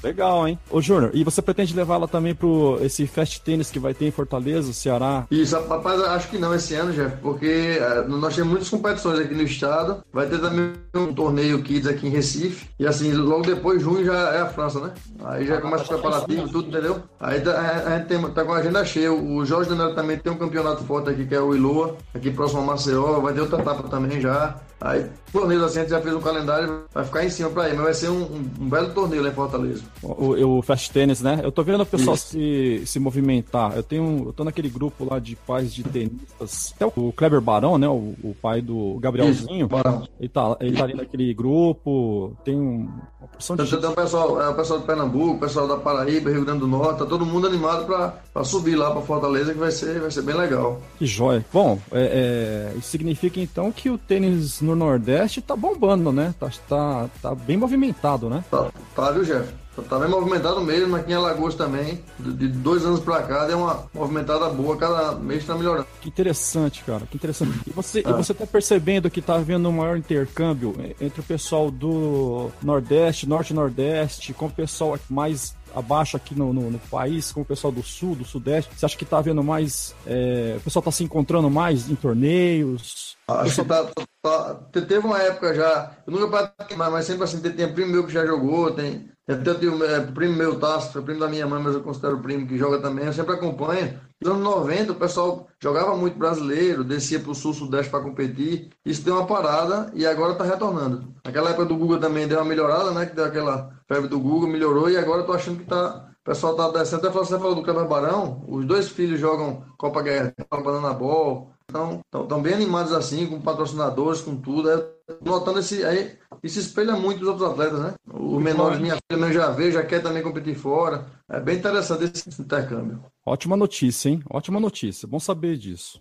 Legal, 0.03 0.49
hein? 0.49 0.59
Ô, 0.71 0.81
Júnior, 0.81 1.11
e 1.13 1.23
você 1.23 1.43
pretende 1.43 1.77
levá-la 1.77 2.09
também 2.09 2.35
pro 2.35 2.79
esse 2.81 3.07
Fast 3.07 3.43
Tênis 3.43 3.71
que 3.71 3.79
vai 3.79 3.93
ter 3.93 4.07
em 4.07 4.11
Fortaleza, 4.11 4.73
Ceará? 4.73 5.27
Isso, 5.31 5.55
rapaz, 5.55 6.01
acho 6.01 6.29
que 6.29 6.39
não 6.39 6.55
esse 6.55 6.75
ano, 6.75 6.93
Jeff, 6.93 7.17
porque 7.21 7.79
nós 8.09 8.35
temos 8.35 8.51
muitas 8.51 8.69
competições 8.69 9.19
aqui 9.19 9.35
no 9.35 9.43
estado. 9.43 10.05
Vai 10.13 10.27
ter 10.27 10.39
também 10.39 10.73
um 10.95 11.13
torneio 11.13 11.63
Kids 11.63 11.87
aqui 11.87 12.07
em 12.07 12.11
Recife. 12.11 12.69
E 12.79 12.87
assim, 12.87 13.13
logo 13.13 13.43
depois, 13.43 13.83
junho 13.83 14.05
já 14.05 14.35
é 14.35 14.41
a 14.41 14.47
França, 14.47 14.81
né? 14.81 14.93
Aí 15.25 15.47
já 15.47 15.61
começa 15.61 15.85
o 15.85 15.89
preparativo, 15.89 16.49
tudo, 16.49 16.69
entendeu? 16.69 17.03
Aí 17.19 17.41
tá, 17.41 17.83
a, 17.87 17.99
gente 17.99 18.09
tem, 18.09 18.23
tá 18.31 18.45
com 18.45 18.53
a 18.53 18.59
agenda 18.59 18.85
cheia. 18.85 19.13
O 19.13 19.45
Jorge 19.45 19.71
Danilo 19.71 19.95
também 19.95 20.19
tem 20.19 20.33
um 20.33 20.37
campeonato 20.37 20.85
forte 20.85 21.11
aqui, 21.11 21.27
que 21.27 21.35
é 21.35 21.41
o 21.41 21.55
Iloa, 21.55 21.97
aqui 22.15 22.31
próximo 22.31 22.61
a 22.61 22.65
Maceió. 22.65 23.21
Vai 23.21 23.35
ter 23.35 23.41
outra 23.41 23.61
etapa 23.61 23.89
também 23.89 24.21
já. 24.21 24.57
Aí, 24.81 25.07
torneio 25.31 25.63
assim, 25.63 25.81
a 25.81 25.83
gente 25.83 25.91
já 25.91 26.01
fez 26.01 26.15
um 26.15 26.21
calendário, 26.21 26.85
vai 26.95 27.05
ficar 27.05 27.23
em 27.23 27.29
cima 27.29 27.51
pra 27.51 27.69
ir, 27.69 27.75
mas 27.75 27.85
vai 27.85 27.95
ser 27.95 28.09
um, 28.09 28.23
um, 28.23 28.51
um 28.61 28.69
belo 28.69 28.91
torneio 28.95 29.23
lá 29.23 29.29
em 29.29 29.35
Fortaleza. 29.35 29.83
O, 30.03 30.59
o 30.59 30.63
Fast 30.63 30.91
Tennis, 30.91 31.21
né? 31.21 31.41
Eu 31.43 31.53
tô 31.53 31.63
vendo 31.63 31.83
o 31.83 31.87
pessoal 31.87 32.17
se, 32.17 32.83
se 32.87 32.99
movimentar. 32.99 33.77
Eu 33.77 33.83
tenho. 33.83 34.25
Eu 34.29 34.33
tô 34.33 34.43
naquele 34.43 34.71
grupo 34.71 35.05
lá 35.05 35.19
de 35.19 35.37
pais 35.37 35.75
de 35.75 35.83
tenistas. 35.83 36.73
Até 36.75 36.87
o 36.87 37.13
Kleber 37.13 37.43
Barão, 37.43 37.70
né? 37.79 37.89
O, 37.89 38.15
o 38.23 38.37
pai 38.41 38.61
do 38.61 38.99
Gabrielzinho. 39.01 39.67
Isso, 39.67 39.69
Barão. 39.69 40.07
Ele 40.19 40.29
tá, 40.29 40.57
ele 40.61 40.77
tá 40.77 40.85
ali 40.85 40.95
naquele 40.95 41.33
grupo. 41.35 42.37
Tem 42.45 42.57
um, 42.57 42.89
uma 43.19 43.29
porção 43.29 43.57
de. 43.57 43.77
Tem 43.77 43.91
o 43.91 43.93
pessoal, 43.93 44.41
é, 44.41 44.49
o 44.49 44.55
pessoal 44.55 44.81
de 44.81 44.87
Pernambuco, 44.87 45.35
o 45.35 45.39
pessoal 45.39 45.69
da 45.69 45.77
Paraíba, 45.77 46.31
Rio 46.31 46.45
Grande 46.45 46.61
do 46.61 46.67
Norte, 46.67 46.99
tá 46.99 47.07
todo 47.07 47.27
mundo 47.27 47.47
animado 47.47 47.87
pra 47.87 48.45
subir 48.45 48.77
lá 48.77 48.91
pra 48.91 49.03
Fortaleza, 49.03 49.53
que 49.53 49.59
vai 49.59 49.71
ser, 49.71 50.01
vai 50.01 50.11
ser 50.11 50.23
bem 50.23 50.35
legal. 50.35 50.81
Que 50.99 51.07
joia. 51.07 51.45
Bom, 51.53 51.79
é, 51.93 52.73
é, 52.73 52.79
isso 52.79 52.89
significa 52.89 53.41
então 53.41 53.73
que 53.73 53.91
o 53.91 53.99
tênis 53.99 54.61
no 54.61 54.75
Nordeste 54.75 55.41
tá 55.41 55.57
bombando, 55.57 56.13
né? 56.13 56.35
Tá, 56.39 56.51
tá, 56.69 57.11
tá 57.23 57.35
bem 57.35 57.57
movimentado, 57.57 58.29
né? 58.29 58.45
Tá, 58.51 58.71
tá 58.95 59.11
viu, 59.11 59.25
Jeff? 59.25 59.61
Tá 59.89 59.99
bem 59.99 60.09
movimentado 60.09 60.61
mesmo, 60.61 60.97
aqui 60.97 61.13
em 61.13 61.15
Alagoas 61.15 61.55
também. 61.55 62.03
De 62.19 62.49
dois 62.49 62.85
anos 62.85 63.01
pra 63.01 63.23
cá, 63.23 63.47
deu 63.47 63.59
uma 63.59 63.85
movimentada 63.95 64.49
boa, 64.49 64.77
cada 64.77 65.13
mês 65.13 65.45
tá 65.45 65.55
melhorando. 65.55 65.87
Que 66.01 66.09
interessante, 66.09 66.83
cara, 66.85 67.07
que 67.07 67.17
interessante. 67.17 67.53
E 67.67 67.71
você, 67.71 68.01
é. 68.01 68.11
e 68.11 68.13
você 68.13 68.35
tá 68.35 68.47
percebendo 68.47 69.11
que 69.11 69.23
tá 69.23 69.37
havendo 69.37 69.69
um 69.69 69.73
maior 69.73 69.97
intercâmbio 69.97 70.75
entre 71.01 71.21
o 71.21 71.25
pessoal 71.25 71.71
do 71.71 72.51
Nordeste, 72.63 73.29
Norte-Nordeste, 73.29 74.33
com 74.33 74.47
o 74.47 74.51
pessoal 74.51 74.99
mais 75.09 75.55
abaixo 75.75 76.17
aqui 76.17 76.35
no, 76.35 76.53
no, 76.53 76.71
no, 76.71 76.79
país, 76.79 77.33
com 77.33 77.43
o 77.43 77.45
pessoal 77.45 77.73
do 77.73 77.83
sul, 77.83 78.15
do 78.15 78.25
sudeste? 78.25 78.73
Você 78.75 78.85
acha 78.85 78.97
que 78.97 79.05
tá 79.05 79.19
havendo 79.19 79.43
mais. 79.43 79.95
É, 80.07 80.55
o 80.59 80.61
pessoal 80.61 80.83
tá 80.83 80.91
se 80.91 81.05
encontrando 81.05 81.51
mais 81.51 81.89
em 81.89 81.95
torneios? 81.95 83.17
Acho 83.29 83.63
que 83.63 83.69
tá, 83.69 83.89
tá, 84.23 84.55
teve 84.73 85.07
uma 85.07 85.19
época 85.19 85.55
já, 85.55 85.93
eu 86.07 86.13
nunca 86.13 86.29
pratiquei 86.29 86.77
mais, 86.77 86.93
mas 86.93 87.07
sempre 87.07 87.25
assim, 87.25 87.41
tem, 87.41 87.53
tem 87.53 87.73
primo 87.73 87.93
meu 87.93 88.07
que 88.07 88.13
já 88.13 88.27
jogou, 88.27 88.73
tem, 88.73 89.09
até 89.33 89.55
tenho 89.55 89.83
é, 89.85 90.01
primo 90.01 90.35
meu, 90.35 90.59
Tasso, 90.59 90.93
foi 90.93 91.03
primo 91.03 91.21
da 91.21 91.29
minha 91.29 91.47
mãe, 91.47 91.63
mas 91.63 91.75
eu 91.75 91.83
considero 91.83 92.19
primo 92.19 92.47
que 92.47 92.59
joga 92.59 92.79
também, 92.81 93.07
eu 93.07 93.13
sempre 93.13 93.35
acompanho. 93.35 94.01
Nos 94.21 94.33
anos 94.33 94.43
90, 94.43 94.93
o 94.93 94.97
pessoal 94.97 95.49
jogava 95.63 95.97
muito 95.97 96.19
brasileiro, 96.19 96.85
descia 96.85 97.21
para 97.21 97.31
o 97.31 97.35
sul-sudeste 97.35 97.91
para 97.91 98.03
competir, 98.03 98.71
isso 98.85 99.03
deu 99.03 99.15
uma 99.15 99.27
parada 99.27 99.91
e 99.95 100.07
agora 100.07 100.33
está 100.33 100.45
retornando. 100.45 101.15
Naquela 101.25 101.51
época 101.51 101.67
do 101.67 101.77
Google 101.77 101.99
também 101.99 102.29
deu 102.29 102.39
uma 102.39 102.45
melhorada, 102.45 102.91
né, 102.91 103.07
que 103.07 103.15
deu 103.15 103.25
aquela 103.25 103.71
febre 103.89 104.09
do 104.09 104.21
Google, 104.21 104.49
melhorou 104.49 104.91
e 104.91 104.97
agora 104.97 105.23
eu 105.23 105.27
tô 105.27 105.33
achando 105.33 105.59
que 105.59 105.65
tá 105.65 106.07
o 106.21 106.25
pessoal 106.25 106.55
tá 106.55 106.69
descendo. 106.69 107.07
Até 107.07 107.19
você 107.19 107.39
falou 107.39 107.55
do 107.55 107.63
Cleber 107.63 107.89
Barão, 107.89 108.45
os 108.47 108.65
dois 108.67 108.91
filhos 108.91 109.19
jogam 109.19 109.65
Copa 109.79 110.03
Guerra, 110.03 110.35
Banana 110.51 110.93
Ball, 110.93 111.51
então, 111.71 112.03
estão 112.23 112.43
bem 112.43 112.55
animados 112.55 112.93
assim, 112.93 113.27
com 113.27 113.41
patrocinadores, 113.41 114.21
com 114.21 114.37
tudo. 114.37 114.69
É, 114.71 114.85
notando 115.25 115.61
esse. 115.61 115.85
Aí, 115.85 116.19
isso 116.43 116.59
espelha 116.59 116.95
muito 116.97 117.23
os 117.23 117.29
outros 117.29 117.51
atletas, 117.51 117.81
né? 117.81 117.95
Os 118.13 118.43
menores, 118.43 118.79
minha 118.79 118.97
filha 118.97 119.21
mesmo 119.21 119.35
já 119.35 119.51
vê, 119.51 119.71
já 119.71 119.85
quer 119.85 120.03
também 120.03 120.23
competir 120.23 120.55
fora. 120.55 121.07
É 121.29 121.39
bem 121.39 121.59
interessante 121.59 122.05
esse 122.05 122.41
intercâmbio. 122.41 123.05
Ótima 123.25 123.57
notícia, 123.57 124.09
hein? 124.09 124.23
Ótima 124.31 124.59
notícia. 124.59 125.07
Bom 125.07 125.21
saber 125.21 125.57
disso. 125.57 126.01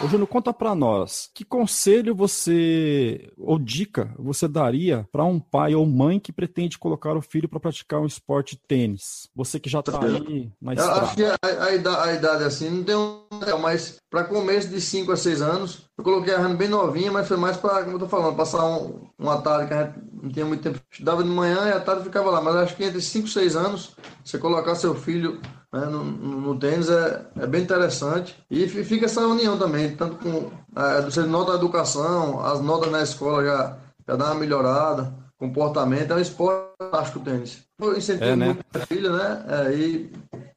Ô, 0.00 0.06
Júnior, 0.06 0.28
conta 0.28 0.52
para 0.52 0.76
nós, 0.76 1.28
que 1.34 1.44
conselho 1.44 2.14
você, 2.14 3.32
ou 3.36 3.58
dica, 3.58 4.14
você 4.16 4.46
daria 4.46 5.08
para 5.10 5.24
um 5.24 5.40
pai 5.40 5.74
ou 5.74 5.84
mãe 5.84 6.20
que 6.20 6.32
pretende 6.32 6.78
colocar 6.78 7.16
o 7.16 7.20
filho 7.20 7.48
para 7.48 7.58
praticar 7.58 8.00
um 8.00 8.06
esporte 8.06 8.56
tênis? 8.56 9.28
Você 9.34 9.58
que 9.58 9.68
já 9.68 9.82
tá 9.82 9.98
aí 10.00 10.52
na 10.62 10.74
estrada. 10.74 11.00
Acho 11.00 11.16
que 11.16 11.24
a, 11.24 11.36
a, 11.42 11.74
idade, 11.74 12.08
a 12.08 12.14
idade 12.14 12.44
assim, 12.44 12.70
não 12.70 12.84
tem 12.84 12.94
um... 12.94 13.58
Mas 13.60 13.98
para 14.08 14.22
começo 14.22 14.68
de 14.68 14.80
5 14.80 15.10
a 15.10 15.16
6 15.16 15.42
anos, 15.42 15.90
eu 15.98 16.04
coloquei 16.04 16.32
a 16.32 16.38
Rani 16.38 16.54
bem 16.54 16.68
novinha, 16.68 17.10
mas 17.10 17.26
foi 17.26 17.36
mais 17.36 17.56
para, 17.56 17.82
como 17.82 17.96
eu 17.96 18.00
tô 18.00 18.08
falando, 18.08 18.36
passar 18.36 18.64
um, 18.64 19.08
uma 19.18 19.42
tarde 19.42 19.66
que 19.66 19.74
a 19.74 19.84
gente 19.84 19.98
não 20.22 20.30
tinha 20.30 20.46
muito 20.46 20.62
tempo. 20.62 20.78
Estudava 20.92 21.24
de 21.24 21.28
manhã 21.28 21.66
e 21.66 21.72
à 21.72 21.80
tarde 21.80 22.04
ficava 22.04 22.30
lá. 22.30 22.40
Mas 22.40 22.54
acho 22.54 22.76
que 22.76 22.84
entre 22.84 23.00
5 23.00 23.26
e 23.26 23.30
6 23.30 23.56
anos, 23.56 23.96
você 24.24 24.38
colocar 24.38 24.76
seu 24.76 24.94
filho 24.94 25.40
né, 25.72 25.84
no, 25.86 26.04
no, 26.04 26.58
tênis 26.58 26.88
é, 26.88 27.26
é 27.36 27.46
bem 27.46 27.62
interessante. 27.62 28.36
E 28.50 28.68
fica 28.68 29.06
essa 29.06 29.26
união 29.26 29.58
também, 29.58 29.94
tanto 29.94 30.16
com 30.16 30.50
é, 30.76 31.02
você 31.02 31.22
nota 31.22 31.52
a 31.52 31.56
educação, 31.56 32.40
as 32.44 32.60
notas 32.60 32.90
na 32.90 33.02
escola 33.02 33.44
já, 33.44 33.78
já 34.06 34.16
dá 34.16 34.26
uma 34.26 34.40
melhorada, 34.40 35.12
comportamento, 35.38 36.12
é 36.12 36.16
um 36.16 36.20
esporte 36.20 36.68
fantástico 36.80 37.18
o 37.18 37.22
tênis. 37.22 37.64
Eu 37.80 37.96
incentivo 37.96 38.24
é, 38.24 38.36
né? 38.36 38.46
muito 38.46 38.64
a 38.74 38.78
filha, 38.86 39.10
né? 39.10 39.44
É, 39.48 39.74
e 39.74 40.12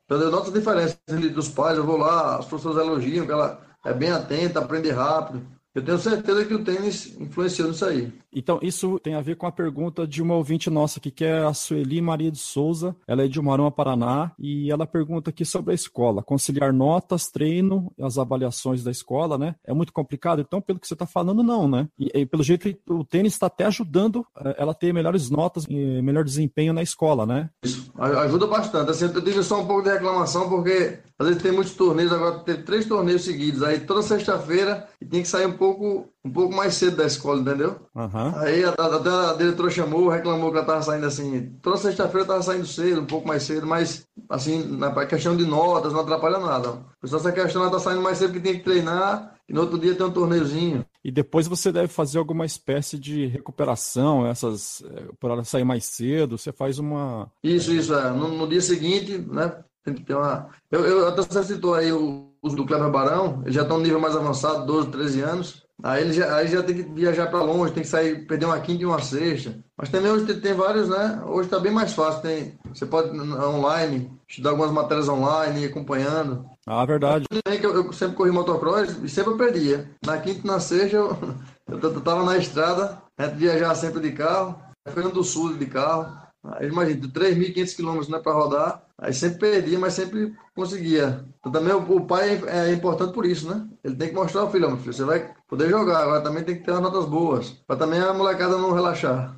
eu 0.10 0.32
noto 0.32 0.50
a 0.50 0.54
diferença 0.54 0.98
dos 1.34 1.50
pais, 1.50 1.78
eu 1.78 1.86
vou 1.86 1.98
lá, 1.98 2.38
as 2.38 2.46
pessoas 2.46 2.78
elogiam 2.78 3.26
que 3.26 3.32
ela 3.32 3.62
é 3.86 3.94
bem 3.94 4.12
atenta, 4.12 4.60
aprende 4.60 4.90
rápido. 4.90 5.42
Eu 5.74 5.82
tenho 5.82 5.98
certeza 5.98 6.44
que 6.46 6.54
o 6.54 6.64
tênis 6.64 7.16
influenciou 7.18 7.70
nisso 7.70 7.86
aí. 7.86 8.12
Então, 8.34 8.60
isso 8.62 9.00
tem 9.00 9.16
a 9.16 9.22
ver 9.22 9.38
com 9.38 9.48
a 9.48 9.52
pergunta 9.52 10.06
de 10.06 10.22
uma 10.22 10.36
ouvinte 10.36 10.70
nossa 10.70 11.00
aqui, 11.00 11.10
que 11.10 11.24
é 11.24 11.46
a 11.46 11.54
Sueli 11.54 12.02
Maria 12.02 12.30
de 12.30 12.40
Souza. 12.40 12.94
Ela 13.08 13.24
é 13.24 13.28
de 13.28 13.40
Umarama, 13.40 13.72
Paraná, 13.72 14.34
e 14.38 14.70
ela 14.70 14.86
pergunta 14.86 15.30
aqui 15.30 15.46
sobre 15.46 15.72
a 15.72 15.76
escola. 15.76 16.22
Conciliar 16.22 16.74
notas, 16.74 17.30
treino, 17.30 17.92
as 18.02 18.18
avaliações 18.18 18.84
da 18.84 18.92
escola, 18.92 19.38
né? 19.38 19.56
É 19.66 19.74
muito 19.74 19.94
complicado? 19.94 20.42
Então, 20.42 20.62
pelo 20.62 20.80
que 20.80 20.88
você 20.88 20.94
está 20.94 21.06
falando, 21.06 21.42
não, 21.42 21.70
né? 21.70 21.88
E, 21.98 22.12
e, 22.14 22.26
pelo 22.26 22.44
jeito, 22.44 22.74
o 22.90 23.06
tênis 23.06 23.34
está 23.34 23.48
até 23.48 23.66
ajudando 23.66 24.26
eh, 24.38 24.56
ela 24.58 24.72
a 24.72 24.76
ter 24.76 24.94
melhores 24.94 25.30
notas 25.30 25.66
e 25.70 26.02
melhor 26.02 26.26
desempenho 26.26 26.74
na 26.74 26.82
escola, 26.82 27.26
né? 27.26 27.50
Isso, 27.64 27.92
ajuda 27.98 28.46
bastante. 28.46 28.92
Assim, 28.92 29.06
eu 29.06 29.44
só 29.44 29.62
um 29.62 29.66
pouco 29.66 29.84
de 29.84 29.92
reclamação, 29.92 30.50
porque 30.50 31.00
às 31.22 31.28
vezes 31.28 31.44
tem 31.44 31.52
muitos 31.52 31.76
torneios, 31.76 32.12
agora 32.12 32.40
teve 32.40 32.64
três 32.64 32.86
torneios 32.86 33.24
seguidos. 33.24 33.62
Aí 33.62 33.80
toda 33.80 34.02
sexta-feira 34.02 34.88
tem 35.08 35.22
que 35.22 35.28
sair 35.28 35.46
um 35.46 35.54
pouco, 35.54 36.10
um 36.26 36.32
pouco 36.32 36.54
mais 36.54 36.74
cedo 36.74 36.98
da 36.98 37.06
escola, 37.06 37.42
entendeu? 37.42 37.76
Uhum. 37.96 38.36
Aí 38.38 38.64
até 38.64 38.82
a, 38.82 39.30
a, 39.30 39.34
diretora 39.36 39.70
chamou, 39.70 40.10
reclamou 40.10 40.50
que 40.50 40.58
ela 40.58 40.66
estava 40.66 40.82
saindo 40.82 41.06
assim. 41.06 41.54
Toda 41.62 41.78
sexta-feira 41.78 42.24
estava 42.24 42.42
saindo 42.42 42.66
cedo, 42.66 43.02
um 43.02 43.06
pouco 43.06 43.28
mais 43.28 43.44
cedo, 43.44 43.68
mas 43.68 44.04
assim, 44.28 44.64
na 44.64 45.06
questão 45.06 45.38
de 45.38 45.46
notas, 45.46 45.94
não 45.94 46.00
atrapalha 46.00 46.40
nada. 46.40 46.80
Só 47.06 47.18
essa 47.18 47.32
questão 47.32 47.62
ela 47.62 47.70
está 47.70 47.80
saindo 47.80 48.02
mais 48.02 48.18
cedo 48.18 48.34
que 48.34 48.40
tem 48.40 48.54
que 48.54 48.64
treinar 48.64 49.36
e 49.48 49.54
no 49.54 49.62
outro 49.62 49.78
dia 49.78 49.94
tem 49.94 50.06
um 50.06 50.12
torneiozinho. 50.12 50.84
E 51.04 51.12
depois 51.12 51.48
você 51.48 51.72
deve 51.72 51.88
fazer 51.88 52.18
alguma 52.18 52.46
espécie 52.46 52.98
de 52.98 53.26
recuperação, 53.26 54.26
essas 54.26 54.84
eh, 54.84 55.10
por 55.20 55.30
ela 55.30 55.44
sair 55.44 55.64
mais 55.64 55.86
cedo, 55.86 56.38
você 56.38 56.52
faz 56.52 56.80
uma. 56.80 57.32
Isso, 57.44 57.74
isso, 57.74 57.94
é. 57.94 58.12
No, 58.12 58.28
no 58.30 58.48
dia 58.48 58.62
seguinte, 58.62 59.18
né? 59.18 59.64
Tem 59.84 59.94
que 59.94 60.04
ter 60.04 60.16
uma. 60.16 60.50
Eu, 60.70 60.86
eu 60.86 61.08
até 61.08 61.22
você 61.22 61.44
citou 61.44 61.74
aí 61.74 61.92
o, 61.92 62.32
os 62.42 62.54
do 62.54 62.66
Cleber 62.66 62.90
Barão, 62.90 63.42
eles 63.44 63.56
já 63.56 63.64
estão 63.64 63.78
no 63.78 63.84
nível 63.84 64.00
mais 64.00 64.16
avançado, 64.16 64.66
12, 64.66 64.90
13 64.90 65.22
anos. 65.22 65.64
Aí 65.84 66.04
ele 66.04 66.14
já, 66.14 66.36
aí 66.36 66.48
já 66.48 66.62
tem 66.62 66.76
que 66.76 66.84
viajar 66.84 67.28
para 67.28 67.42
longe, 67.42 67.74
tem 67.74 67.82
que 67.82 67.90
sair, 67.90 68.28
perder 68.28 68.46
uma 68.46 68.60
quinta 68.60 68.84
e 68.84 68.86
uma 68.86 69.02
sexta. 69.02 69.58
Mas 69.76 69.90
também 69.90 70.12
hoje 70.12 70.26
tem, 70.26 70.40
tem 70.40 70.54
vários, 70.54 70.88
né? 70.88 71.24
Hoje 71.26 71.48
está 71.48 71.60
bem 71.60 71.72
mais 71.72 71.94
fácil. 71.94 72.22
Tem, 72.22 72.54
você 72.72 72.86
pode 72.86 73.20
online, 73.20 74.12
estudar 74.28 74.52
algumas 74.52 74.72
matérias 74.72 75.10
online, 75.10 75.64
ir 75.64 75.66
acompanhando. 75.66 76.46
Ah, 76.68 76.86
verdade. 76.86 77.26
Eu, 77.64 77.74
eu 77.74 77.94
sempre 77.94 78.16
corri 78.16 78.32
motocross 78.32 78.96
e 79.04 79.10
sempre 79.10 79.34
eu 79.34 79.38
perdia. 79.38 79.90
Na 80.06 80.20
quinta 80.20 80.42
e 80.44 80.48
na 80.48 80.60
sexta 80.60 80.98
eu, 80.98 81.18
eu, 81.68 82.02
tava 82.02 82.24
na 82.24 82.38
estrada, 82.38 83.02
a 83.18 83.26
gente 83.26 83.38
viajava 83.38 83.74
sempre 83.74 84.02
de 84.02 84.12
carro, 84.12 84.62
Rio 84.96 85.10
do 85.10 85.24
Sul 85.24 85.58
de 85.58 85.66
carro. 85.66 86.16
Aí 86.44 86.68
imagina, 86.68 87.08
3.500 87.08 87.76
quilômetros 87.76 88.10
né, 88.10 88.20
para 88.20 88.34
rodar. 88.34 88.84
Aí 89.02 89.14
sempre 89.14 89.40
perdia, 89.40 89.80
mas 89.80 89.94
sempre 89.94 90.32
conseguia. 90.56 91.26
Então, 91.40 91.52
também 91.52 91.74
o, 91.74 91.80
o, 91.80 92.06
pai 92.06 92.40
é, 92.48 92.70
é 92.70 92.72
importante 92.72 93.14
por 93.14 93.26
isso, 93.26 93.50
né? 93.50 93.68
Ele 93.84 93.96
tem 93.96 94.10
que 94.10 94.14
mostrar 94.14 94.42
ao 94.42 94.52
filho, 94.52 94.68
meu 94.68 94.78
filho, 94.78 94.94
você 94.94 95.04
vai 95.04 95.34
poder 95.48 95.70
jogar, 95.70 96.04
agora 96.04 96.22
também 96.22 96.44
tem 96.44 96.56
que 96.56 96.64
ter 96.64 96.72
as 96.72 96.80
notas 96.80 97.06
boas, 97.06 97.50
para 97.66 97.78
também 97.78 98.00
a 98.00 98.14
molecada 98.14 98.60
não 98.60 98.74
relaxar. 98.74 99.36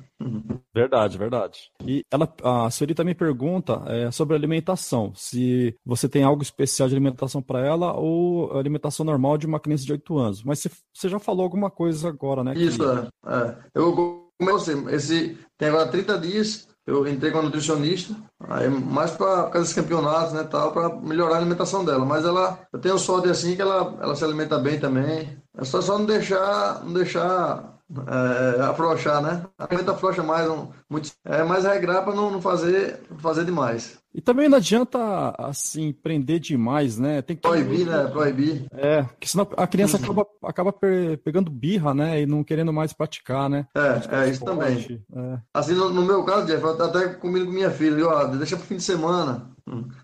Verdade, 0.74 1.18
verdade. 1.18 1.70
E 1.84 2.04
ela, 2.10 2.32
a 2.42 2.70
Sueli 2.70 2.94
também 2.94 3.14
pergunta 3.14 3.82
é, 3.86 4.10
sobre 4.10 4.36
alimentação, 4.36 5.12
se 5.14 5.74
você 5.84 6.08
tem 6.08 6.22
algo 6.22 6.42
especial 6.42 6.88
de 6.88 6.94
alimentação 6.94 7.42
para 7.42 7.64
ela 7.64 7.94
ou 7.94 8.56
alimentação 8.58 9.04
normal 9.04 9.38
de 9.38 9.46
uma 9.46 9.60
criança 9.60 9.84
de 9.84 9.92
8 9.92 10.18
anos. 10.18 10.42
Mas 10.44 10.60
você, 10.60 10.70
você 10.92 11.08
já 11.08 11.18
falou 11.18 11.42
alguma 11.42 11.70
coisa 11.70 12.08
agora, 12.08 12.44
né? 12.44 12.54
Isso, 12.54 12.78
que... 12.78 12.84
é, 12.84 13.34
é. 13.34 13.56
Eu, 13.74 13.92
como 14.38 14.50
eu 14.50 14.58
sei, 14.58 14.74
esse 14.90 15.38
tem 15.56 15.68
agora 15.68 15.88
30 15.88 16.18
dias 16.18 16.68
eu 16.86 17.06
entrei 17.08 17.30
com 17.32 17.38
a 17.38 17.42
nutricionista, 17.42 18.14
aí 18.40 18.68
mais 18.68 19.10
para 19.12 19.50
esses 19.54 19.72
campeonatos, 19.72 20.32
né, 20.32 20.44
tal, 20.44 20.72
para 20.72 20.94
melhorar 20.96 21.36
a 21.36 21.38
alimentação 21.38 21.84
dela. 21.84 22.04
Mas 22.04 22.24
ela, 22.24 22.58
eu 22.72 22.78
tenho 22.78 22.98
sorte 22.98 23.28
assim 23.28 23.56
que 23.56 23.62
ela, 23.62 23.96
ela 24.00 24.14
se 24.14 24.24
alimenta 24.24 24.58
bem 24.58 24.78
também. 24.78 25.42
É 25.56 25.64
só, 25.64 25.80
só 25.80 25.98
não 25.98 26.04
deixar, 26.04 26.84
não 26.84 26.92
deixar 26.92 27.73
é, 27.90 28.62
afrouxar, 28.62 29.22
né? 29.22 29.44
A 29.58 29.64
alimenta 29.64 29.92
afrouxa 29.92 30.22
mais, 30.22 30.48
um, 30.48 30.68
muito, 30.88 31.10
é 31.24 31.42
mais 31.42 31.64
regrar 31.64 32.02
para 32.02 32.14
não, 32.14 32.30
não 32.30 32.40
fazer, 32.40 33.00
fazer 33.18 33.44
demais. 33.44 33.98
E 34.14 34.20
também 34.20 34.48
não 34.48 34.58
adianta, 34.58 35.34
assim, 35.36 35.92
prender 35.92 36.38
demais, 36.38 36.98
né? 36.98 37.20
Tem 37.20 37.34
que 37.34 37.42
Proibir, 37.42 37.84
né? 37.84 38.06
Proibir. 38.06 38.64
É, 38.72 39.02
porque 39.02 39.26
senão 39.26 39.48
a 39.56 39.66
criança 39.66 39.96
acaba, 39.96 40.24
acaba 40.44 40.72
pegando 40.72 41.50
birra, 41.50 41.92
né? 41.92 42.22
E 42.22 42.26
não 42.26 42.44
querendo 42.44 42.72
mais 42.72 42.92
praticar, 42.92 43.50
né? 43.50 43.66
É, 43.74 44.22
é 44.22 44.30
isso 44.30 44.44
também. 44.44 45.02
É. 45.14 45.38
Assim, 45.52 45.74
no, 45.74 45.90
no, 45.90 46.02
meu 46.02 46.24
caso, 46.24 46.46
Jeff, 46.46 46.62
eu 46.62 46.84
até 46.84 47.08
comigo 47.08 47.46
com 47.46 47.52
minha 47.52 47.70
filha, 47.70 48.06
ó, 48.06 48.24
deixa 48.26 48.56
pro 48.56 48.64
fim 48.64 48.76
de 48.76 48.84
semana. 48.84 49.50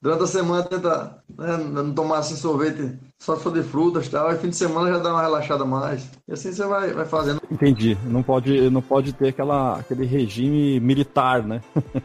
Durante 0.00 0.22
a 0.22 0.26
semana 0.26 0.62
tenta 0.62 1.22
né, 1.36 1.56
não 1.58 1.92
tomar 1.92 2.18
assim 2.18 2.34
sorvete 2.34 2.98
só 3.18 3.36
se 3.36 3.42
for 3.42 3.52
de 3.52 3.62
frutas 3.62 4.06
e 4.06 4.10
tal, 4.10 4.28
aí 4.28 4.38
fim 4.38 4.48
de 4.48 4.56
semana 4.56 4.90
já 4.90 4.98
dá 4.98 5.12
uma 5.12 5.20
relaxada 5.20 5.64
mais. 5.66 6.10
E 6.26 6.32
assim 6.32 6.50
você 6.50 6.64
vai, 6.66 6.92
vai 6.92 7.04
fazendo. 7.04 7.42
Entendi. 7.50 7.96
Não 8.06 8.22
pode, 8.22 8.70
não 8.70 8.80
pode 8.80 9.12
ter 9.12 9.28
aquela, 9.28 9.78
aquele 9.78 10.06
regime 10.06 10.80
militar, 10.80 11.42
né? 11.42 11.60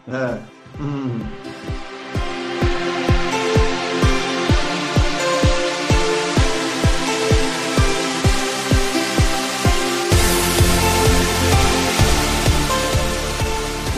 é. 0.07 0.37
Hum. 0.81 1.19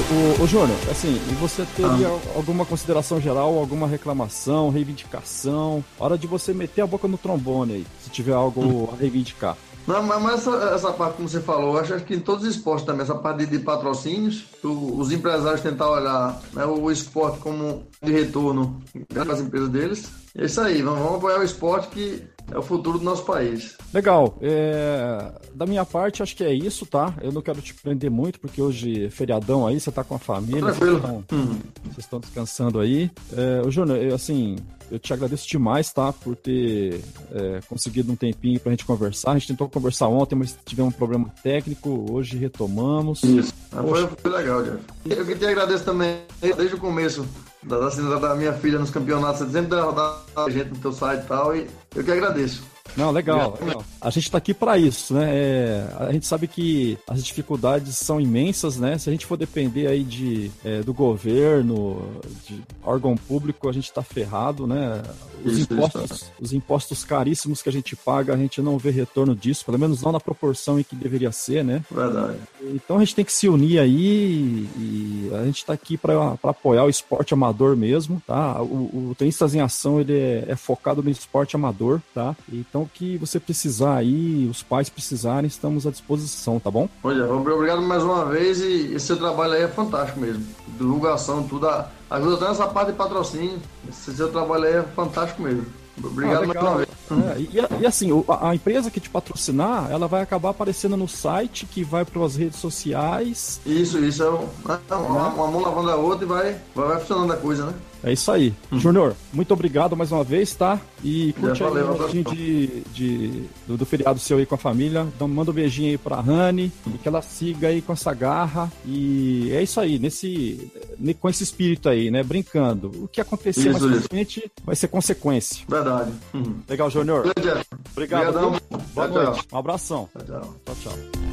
Ô, 0.09 0.43
ô 0.43 0.47
Júnior, 0.47 0.77
assim, 0.89 1.19
e 1.29 1.33
você 1.35 1.65
teria 1.75 2.07
ah. 2.07 2.19
alguma 2.33 2.65
consideração 2.65 3.19
geral, 3.19 3.57
alguma 3.57 3.87
reclamação, 3.87 4.69
reivindicação? 4.69 5.83
Hora 5.99 6.17
de 6.17 6.25
você 6.25 6.53
meter 6.53 6.81
a 6.81 6.87
boca 6.87 7.09
no 7.09 7.17
trombone 7.17 7.73
aí, 7.73 7.87
se 8.01 8.09
tiver 8.09 8.31
algo 8.31 8.61
hum. 8.61 8.89
a 8.93 8.95
reivindicar. 8.95 9.57
Não, 9.85 10.03
mas 10.03 10.39
essa, 10.41 10.51
essa, 10.73 10.93
parte, 10.93 11.15
como 11.15 11.27
você 11.27 11.41
falou, 11.41 11.77
acho 11.77 11.99
que 12.01 12.13
em 12.13 12.19
todos 12.19 12.45
os 12.45 12.55
esportes 12.55 12.85
também, 12.85 13.03
essa 13.03 13.15
parte 13.15 13.45
de, 13.45 13.57
de 13.57 13.59
patrocínios, 13.59 14.45
o, 14.63 14.97
os 14.97 15.11
empresários 15.11 15.61
tentar 15.61 15.89
olhar 15.89 16.41
né, 16.53 16.65
o 16.65 16.89
esporte 16.89 17.39
como 17.39 17.85
de 18.01 18.11
retorno 18.11 18.81
para 19.13 19.33
as 19.33 19.41
empresas 19.41 19.69
deles. 19.69 20.09
É 20.37 20.45
isso 20.45 20.59
aí, 20.61 20.81
vamos, 20.81 20.99
vamos 20.99 21.15
apoiar 21.17 21.39
o 21.39 21.43
esporte 21.43 21.87
que 21.87 22.23
é 22.51 22.57
o 22.57 22.61
futuro 22.61 22.97
do 22.97 23.03
nosso 23.03 23.23
país. 23.23 23.75
Legal. 23.93 24.37
É, 24.41 25.31
da 25.53 25.65
minha 25.65 25.85
parte, 25.85 26.23
acho 26.23 26.35
que 26.35 26.43
é 26.43 26.53
isso, 26.53 26.85
tá? 26.85 27.13
Eu 27.21 27.31
não 27.31 27.41
quero 27.41 27.61
te 27.61 27.73
prender 27.73 28.09
muito, 28.09 28.39
porque 28.39 28.61
hoje 28.61 29.05
é 29.05 29.09
feriadão 29.09 29.67
aí, 29.67 29.79
você 29.79 29.91
tá 29.91 30.03
com 30.03 30.15
a 30.15 30.19
família. 30.19 30.61
Tranquilo. 30.61 30.99
Vocês 30.99 31.19
estão, 31.21 31.37
uhum. 31.37 31.59
vocês 31.83 31.97
estão 31.97 32.19
descansando 32.19 32.79
aí. 32.79 33.11
É, 33.35 33.61
o 33.65 33.71
Júnior, 33.71 34.13
assim, 34.13 34.57
eu 34.89 34.97
te 34.97 35.13
agradeço 35.13 35.47
demais, 35.47 35.91
tá? 35.91 36.13
Por 36.13 36.35
ter 36.35 37.01
é, 37.31 37.59
conseguido 37.67 38.11
um 38.11 38.15
tempinho 38.15 38.59
pra 38.59 38.71
gente 38.71 38.85
conversar. 38.85 39.31
A 39.31 39.33
gente 39.37 39.47
tentou 39.47 39.67
conversar 39.69 40.07
ontem, 40.07 40.35
mas 40.35 40.57
tivemos 40.65 40.93
um 40.93 40.97
problema 40.97 41.29
técnico. 41.43 42.05
Hoje 42.11 42.37
retomamos. 42.37 43.23
Isso. 43.23 43.53
Ah, 43.71 43.83
foi, 43.83 44.07
foi, 44.07 44.31
legal, 44.31 44.63
Jeff. 44.63 44.79
Eu 45.05 45.25
que 45.25 45.35
te 45.35 45.45
agradeço 45.45 45.83
também, 45.83 46.21
desde 46.41 46.75
o 46.75 46.79
começo 46.79 47.25
da, 47.63 47.79
da, 47.79 48.19
da 48.19 48.35
minha 48.35 48.53
filha 48.53 48.79
nos 48.79 48.89
campeonatos. 48.89 49.39
Você 49.39 49.51
sempre 49.51 49.69
dá 49.69 50.21
a 50.35 50.49
gente 50.49 50.69
no 50.69 50.77
teu 50.77 50.91
site 50.91 51.23
e 51.23 51.27
tal. 51.27 51.55
E 51.55 51.67
eu 51.95 52.03
que 52.03 52.11
agradeço. 52.11 52.76
Não, 52.95 53.11
legal, 53.11 53.57
legal. 53.59 53.83
A 54.01 54.09
gente 54.09 54.25
está 54.25 54.37
aqui 54.37 54.53
para 54.53 54.77
isso, 54.77 55.13
né? 55.13 55.29
É, 55.29 55.87
a 55.99 56.11
gente 56.11 56.25
sabe 56.25 56.47
que 56.47 56.97
as 57.07 57.23
dificuldades 57.23 57.97
são 57.97 58.19
imensas, 58.19 58.77
né? 58.77 58.97
Se 58.97 59.09
a 59.09 59.11
gente 59.11 59.25
for 59.25 59.37
depender 59.37 59.87
aí 59.87 60.03
de, 60.03 60.51
é, 60.63 60.81
do 60.81 60.93
governo, 60.93 62.21
de 62.45 62.61
órgão 62.83 63.15
público, 63.15 63.69
a 63.69 63.73
gente 63.73 63.85
está 63.85 64.01
ferrado, 64.01 64.67
né? 64.67 65.01
Os 65.43 65.57
isso, 65.57 65.73
impostos, 65.73 66.11
isso. 66.11 66.31
os 66.39 66.53
impostos 66.53 67.03
caríssimos 67.03 67.61
que 67.61 67.69
a 67.69 67.71
gente 67.71 67.95
paga, 67.95 68.33
a 68.33 68.37
gente 68.37 68.61
não 68.61 68.77
vê 68.77 68.89
retorno 68.89 69.35
disso, 69.35 69.65
pelo 69.65 69.79
menos 69.79 70.01
não 70.01 70.11
na 70.11 70.19
proporção 70.19 70.79
em 70.79 70.83
que 70.83 70.95
deveria 70.95 71.31
ser, 71.31 71.63
né? 71.63 71.83
Verdade. 71.89 72.37
Então 72.61 72.97
a 72.97 72.99
gente 72.99 73.15
tem 73.15 73.25
que 73.25 73.31
se 73.31 73.47
unir 73.47 73.79
aí 73.79 74.67
e 74.77 75.29
a 75.33 75.45
gente 75.45 75.57
está 75.57 75.73
aqui 75.73 75.97
para 75.97 76.37
apoiar 76.43 76.83
o 76.83 76.89
esporte 76.89 77.33
amador 77.33 77.75
mesmo, 77.75 78.21
tá? 78.25 78.61
O, 78.61 79.09
o 79.11 79.15
Tenistas 79.17 79.53
em 79.53 79.61
Ação 79.61 79.99
ele 79.99 80.17
é, 80.17 80.45
é 80.49 80.55
focado 80.55 81.01
no 81.03 81.09
esporte 81.09 81.55
amador, 81.55 82.01
tá? 82.13 82.35
Então 82.51 82.76
que 82.85 83.17
você 83.17 83.39
precisar 83.39 83.95
aí, 83.95 84.47
os 84.49 84.61
pais 84.61 84.89
precisarem, 84.89 85.47
estamos 85.47 85.87
à 85.87 85.91
disposição, 85.91 86.59
tá 86.59 86.69
bom? 86.69 86.89
Olha, 87.03 87.31
obrigado 87.31 87.81
mais 87.81 88.03
uma 88.03 88.25
vez 88.25 88.59
e 88.59 88.93
esse 88.93 89.07
seu 89.07 89.17
trabalho 89.17 89.53
aí 89.53 89.63
é 89.63 89.67
fantástico 89.67 90.19
mesmo. 90.19 90.45
Divulgação, 90.77 91.43
tudo, 91.43 91.67
ajuda 92.09 92.35
até 92.35 92.47
nessa 92.49 92.67
parte 92.67 92.91
de 92.91 92.97
patrocínio. 92.97 93.59
Esse 93.87 94.15
seu 94.15 94.31
trabalho 94.31 94.65
aí 94.65 94.73
é 94.75 94.83
fantástico 94.83 95.41
mesmo. 95.41 95.65
Obrigado 96.03 96.43
ah, 96.43 96.47
mais 96.47 96.61
uma 96.61 96.75
vez. 96.77 96.87
É, 97.09 97.39
e, 97.39 97.81
e, 97.81 97.85
assim, 97.85 98.11
a, 98.27 98.49
a, 98.49 98.55
empresa 98.55 98.91
que 98.91 98.99
te 98.99 99.09
patrocinar, 99.09 99.89
ela 99.89 100.07
vai 100.07 100.21
acabar 100.21 100.49
aparecendo 100.49 100.95
no 100.95 101.07
site, 101.07 101.65
que 101.65 101.83
vai 101.83 102.05
para 102.05 102.23
as 102.23 102.35
redes 102.35 102.59
sociais. 102.59 103.59
Isso, 103.65 103.97
isso. 103.99 104.23
É, 104.23 104.29
um, 104.29 104.47
é 104.67 104.95
uma, 104.95 105.27
uma, 105.29 105.47
mão 105.47 105.61
lavando 105.61 105.89
a 105.89 105.95
outra 105.95 106.25
e 106.25 106.27
vai, 106.27 106.57
vai, 106.75 106.87
vai 106.87 106.99
funcionando 106.99 107.33
a 107.33 107.37
coisa, 107.37 107.65
né? 107.65 107.73
É 108.03 108.11
isso 108.11 108.31
aí. 108.31 108.53
Hum. 108.71 108.79
Júnior, 108.79 109.15
muito 109.33 109.53
obrigado 109.53 109.95
mais 109.95 110.11
uma 110.11 110.23
vez, 110.23 110.53
tá? 110.53 110.79
E 111.03 111.33
curte 111.33 111.63
aí 111.63 111.69
um 111.69 111.95
pouquinho 111.95 112.23
de, 112.23 112.67
de, 112.93 113.43
do, 113.67 113.77
do, 113.77 113.85
feriado 113.85 114.19
seu 114.19 114.37
aí 114.37 114.45
com 114.45 114.55
a 114.55 114.57
família. 114.57 115.07
Então, 115.15 115.27
manda 115.27 115.51
um 115.51 115.53
beijinho 115.53 115.89
aí 115.89 115.97
pra 115.97 116.19
Rani 116.19 116.71
e 116.87 116.97
que 116.97 117.07
ela 117.07 117.21
siga 117.21 117.67
aí 117.67 117.81
com 117.81 117.93
essa 117.93 118.13
garra. 118.13 118.71
E 118.85 119.51
é 119.51 119.61
isso 119.61 119.79
aí, 119.79 119.99
nesse, 119.99 120.71
com 121.19 121.29
esse 121.29 121.43
espírito 121.43 121.89
aí, 121.89 122.11
né? 122.11 122.23
Brincando. 122.23 122.91
O 123.03 123.07
que 123.07 123.21
acontecer 123.21 123.71
isso, 123.71 123.87
mais 123.87 124.07
frente 124.07 124.51
vai 124.63 124.75
ser 124.75 124.87
consequência. 124.87 125.65
Verdade. 125.67 126.11
Hum. 126.33 126.55
Legal, 126.67 126.89
Júnior. 126.89 127.25
Obrigado. 127.27 127.65
Obrigado. 127.91 128.61
Boa 128.93 129.07
tchau, 129.07 129.09
noite. 129.09 129.47
Tchau. 129.47 129.47
Um 129.53 129.57
abração. 129.57 130.09
Tchau, 130.13 130.25
tchau. 130.25 130.55
tchau, 130.65 130.75
tchau. 130.83 131.26